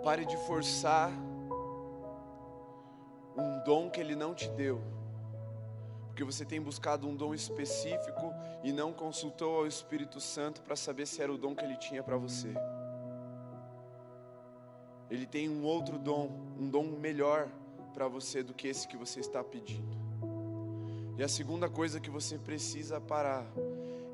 [0.04, 1.10] Pare de forçar
[3.36, 4.80] um dom que ele não te deu.
[6.06, 11.06] Porque você tem buscado um dom específico e não consultou ao Espírito Santo para saber
[11.06, 12.54] se era o dom que ele tinha para você.
[15.10, 17.48] Ele tem um outro dom, um dom melhor
[17.94, 19.96] para você do que esse que você está pedindo.
[21.16, 23.46] E a segunda coisa que você precisa parar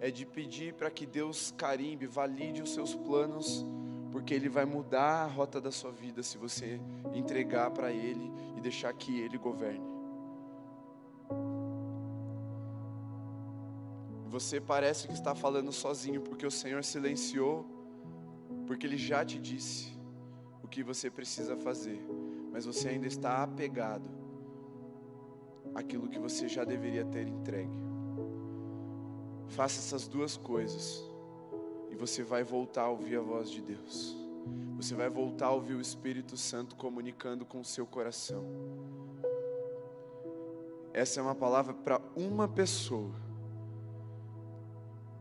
[0.01, 3.64] é de pedir para que Deus carimbe, valide os seus planos,
[4.12, 6.78] porque Ele vai mudar a rota da sua vida se você
[7.14, 9.89] entregar para Ele e deixar que Ele governe.
[14.28, 17.66] Você parece que está falando sozinho, porque o Senhor silenciou,
[18.66, 19.99] porque Ele já te disse
[20.62, 22.01] o que você precisa fazer,
[22.51, 24.11] mas você ainda está apegado
[25.75, 27.71] àquilo que você já deveria ter entregue.
[29.49, 31.05] Faça essas duas coisas
[31.91, 34.17] e você vai voltar a ouvir a voz de Deus.
[34.77, 38.45] Você vai voltar a ouvir o Espírito Santo comunicando com o seu coração.
[40.93, 43.15] Essa é uma palavra para uma pessoa.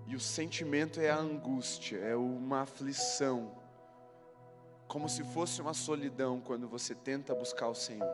[0.07, 3.51] E o sentimento é a angústia, é uma aflição,
[4.89, 8.11] como se fosse uma solidão quando você tenta buscar o Senhor.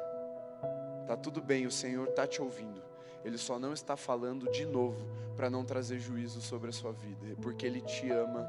[1.08, 2.84] Tá tudo bem, o Senhor tá te ouvindo.
[3.24, 5.08] Ele só não está falando de novo
[5.38, 8.46] para não trazer juízo sobre a sua vida, é porque Ele te ama,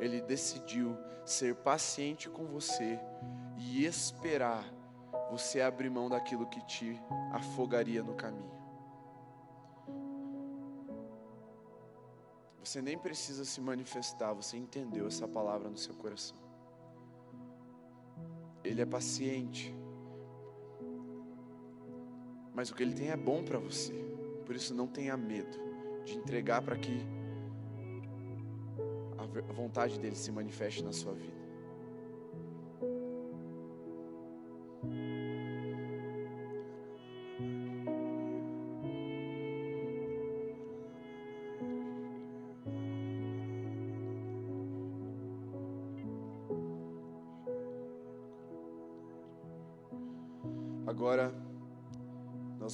[0.00, 2.98] Ele decidiu ser paciente com você
[3.56, 4.64] e esperar
[5.30, 7.00] você abrir mão daquilo que te
[7.32, 8.58] afogaria no caminho.
[12.64, 16.47] Você nem precisa se manifestar, você entendeu essa palavra no seu coração.
[18.64, 19.74] Ele é paciente,
[22.54, 23.94] mas o que ele tem é bom para você.
[24.44, 25.56] Por isso, não tenha medo
[26.04, 27.06] de entregar para que
[29.18, 31.47] a vontade dele se manifeste na sua vida.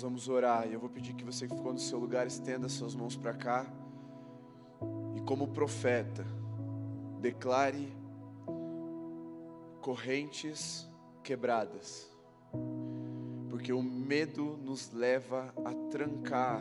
[0.04, 2.94] Vamos orar e eu vou pedir que você que ficou no seu lugar estenda suas
[2.94, 3.64] mãos para cá
[5.16, 6.26] e como profeta
[7.22, 7.90] declare
[9.80, 10.86] correntes
[11.22, 12.06] quebradas.
[13.48, 16.60] Porque o medo nos leva a trancar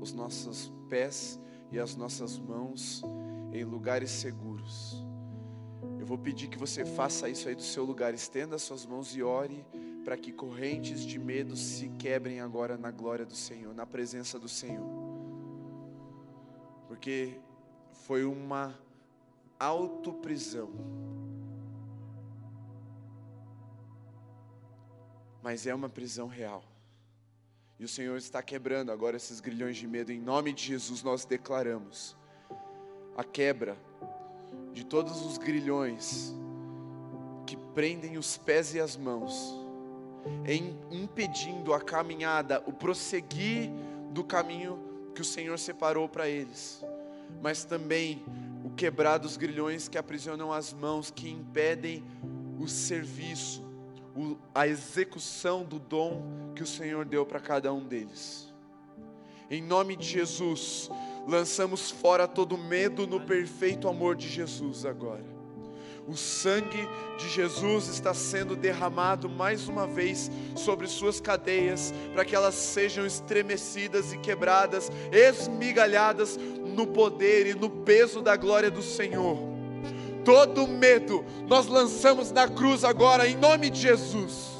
[0.00, 1.40] os nossos pés
[1.72, 3.02] e as nossas mãos
[3.52, 5.04] em lugares seguros.
[5.98, 9.22] Eu vou pedir que você faça isso aí do seu lugar, estenda suas mãos e
[9.22, 9.66] ore
[10.04, 14.48] para que correntes de medo se quebrem agora na glória do Senhor, na presença do
[14.48, 14.86] Senhor.
[16.86, 17.40] Porque
[18.04, 18.78] foi uma
[19.58, 20.70] autoprisão.
[25.42, 26.62] Mas é uma prisão real.
[27.78, 30.12] E o Senhor está quebrando agora esses grilhões de medo.
[30.12, 32.14] Em nome de Jesus nós declaramos
[33.16, 33.76] a quebra
[34.72, 36.34] de todos os grilhões
[37.46, 39.63] que prendem os pés e as mãos
[40.46, 43.70] em impedindo a caminhada, o prosseguir
[44.10, 44.78] do caminho
[45.14, 46.84] que o Senhor separou para eles,
[47.42, 48.24] mas também
[48.64, 52.02] o quebrar dos grilhões que aprisionam as mãos, que impedem
[52.58, 53.62] o serviço,
[54.54, 58.52] a execução do dom que o Senhor deu para cada um deles.
[59.50, 60.88] Em nome de Jesus,
[61.26, 65.33] lançamos fora todo medo no perfeito amor de Jesus agora.
[66.06, 66.86] O sangue
[67.16, 73.06] de Jesus está sendo derramado mais uma vez sobre suas cadeias, para que elas sejam
[73.06, 79.38] estremecidas e quebradas, esmigalhadas no poder e no peso da glória do Senhor.
[80.24, 84.52] Todo medo nós lançamos na cruz agora, em nome de Jesus.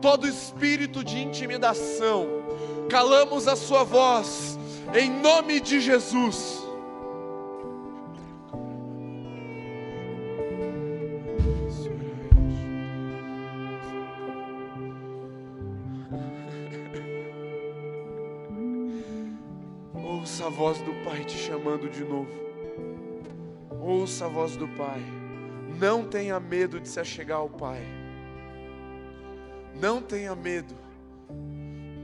[0.00, 2.26] Todo espírito de intimidação,
[2.88, 4.58] calamos a sua voz,
[4.94, 6.59] em nome de Jesus
[20.50, 22.28] a voz do Pai te chamando de novo.
[23.80, 25.00] Ouça a voz do Pai.
[25.78, 27.80] Não tenha medo de se achegar ao Pai.
[29.80, 30.74] Não tenha medo.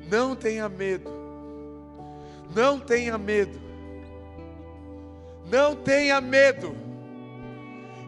[0.08, 1.10] Não tenha medo.
[2.54, 3.60] Não tenha medo.
[5.50, 6.72] Não tenha medo.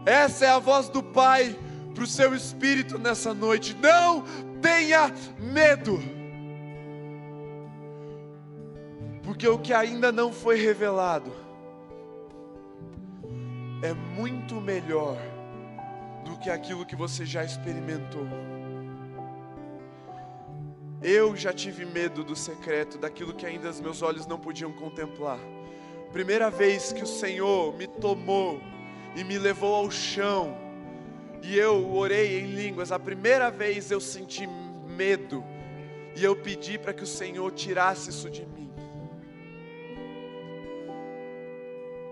[0.06, 1.58] Essa é a voz do Pai
[1.96, 4.22] para o seu espírito nessa noite: não
[4.62, 6.00] tenha medo.
[9.38, 11.32] Porque o que ainda não foi revelado
[13.84, 15.16] é muito melhor
[16.24, 18.26] do que aquilo que você já experimentou.
[21.00, 25.38] Eu já tive medo do secreto, daquilo que ainda os meus olhos não podiam contemplar.
[26.12, 28.60] Primeira vez que o Senhor me tomou
[29.14, 30.58] e me levou ao chão,
[31.44, 34.48] e eu orei em línguas, a primeira vez eu senti
[34.88, 35.44] medo,
[36.16, 38.57] e eu pedi para que o Senhor tirasse isso de mim,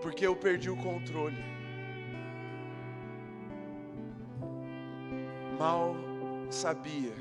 [0.06, 1.44] porque eu perdi o controle.
[5.58, 5.96] Mal
[6.48, 7.12] sabia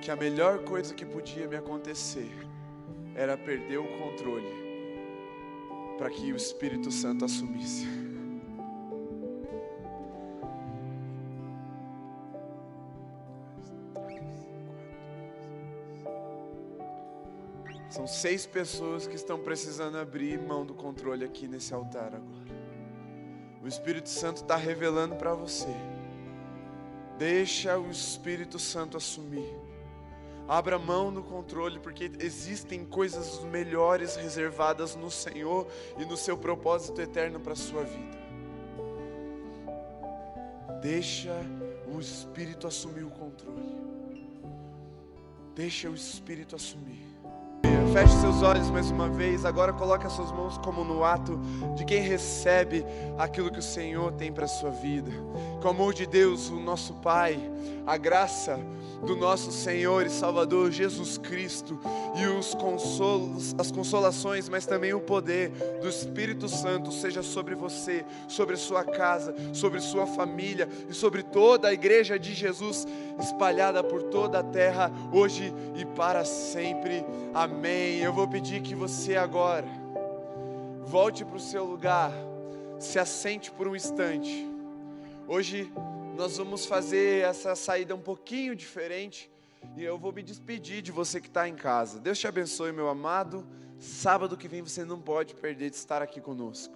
[0.00, 2.32] que a melhor coisa que podia me acontecer
[3.14, 4.48] era perder o controle
[5.98, 8.09] para que o Espírito Santo assumisse.
[18.00, 22.50] São seis pessoas que estão precisando abrir mão do controle aqui nesse altar agora.
[23.62, 25.68] O Espírito Santo está revelando para você.
[27.18, 29.54] Deixa o Espírito Santo assumir.
[30.48, 35.66] Abra mão no controle, porque existem coisas melhores reservadas no Senhor
[35.98, 38.18] e no seu propósito eterno para a sua vida.
[40.80, 41.36] Deixa
[41.94, 43.78] o Espírito assumir o controle.
[45.54, 47.09] Deixa o Espírito assumir.
[47.92, 49.44] Feche seus olhos mais uma vez.
[49.44, 51.40] Agora coloque as suas mãos como no ato
[51.74, 52.86] de quem recebe
[53.18, 55.10] aquilo que o Senhor tem para a sua vida.
[55.60, 57.36] Com o amor de Deus, o nosso Pai,
[57.84, 58.60] a graça
[59.04, 61.80] do nosso Senhor e Salvador Jesus Cristo
[62.16, 68.04] e os consolos, as consolações, mas também o poder do Espírito Santo seja sobre você,
[68.28, 72.86] sobre sua casa, sobre sua família e sobre toda a igreja de Jesus
[73.20, 77.04] espalhada por toda a terra, hoje e para sempre.
[77.32, 77.98] Amém.
[77.98, 79.68] Eu vou pedir que você agora
[80.84, 82.12] volte para o seu lugar,
[82.78, 84.48] se assente por um instante.
[85.28, 85.72] Hoje
[86.16, 89.30] nós vamos fazer essa saída um pouquinho diferente
[89.76, 92.00] e eu vou me despedir de você que está em casa.
[92.00, 93.46] Deus te abençoe, meu amado.
[93.78, 96.74] Sábado que vem você não pode perder de estar aqui conosco.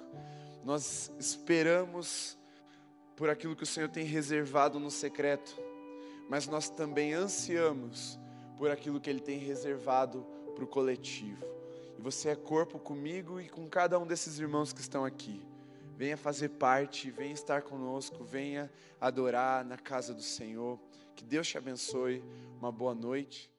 [0.65, 2.39] Nós esperamos
[3.17, 5.57] por aquilo que o Senhor tem reservado no secreto,
[6.29, 8.19] mas nós também ansiamos
[8.57, 11.45] por aquilo que Ele tem reservado para o coletivo.
[11.99, 15.43] E você é corpo comigo e com cada um desses irmãos que estão aqui.
[15.97, 18.71] Venha fazer parte, venha estar conosco, venha
[19.01, 20.79] adorar na casa do Senhor.
[21.15, 22.23] Que Deus te abençoe.
[22.59, 23.54] Uma boa noite.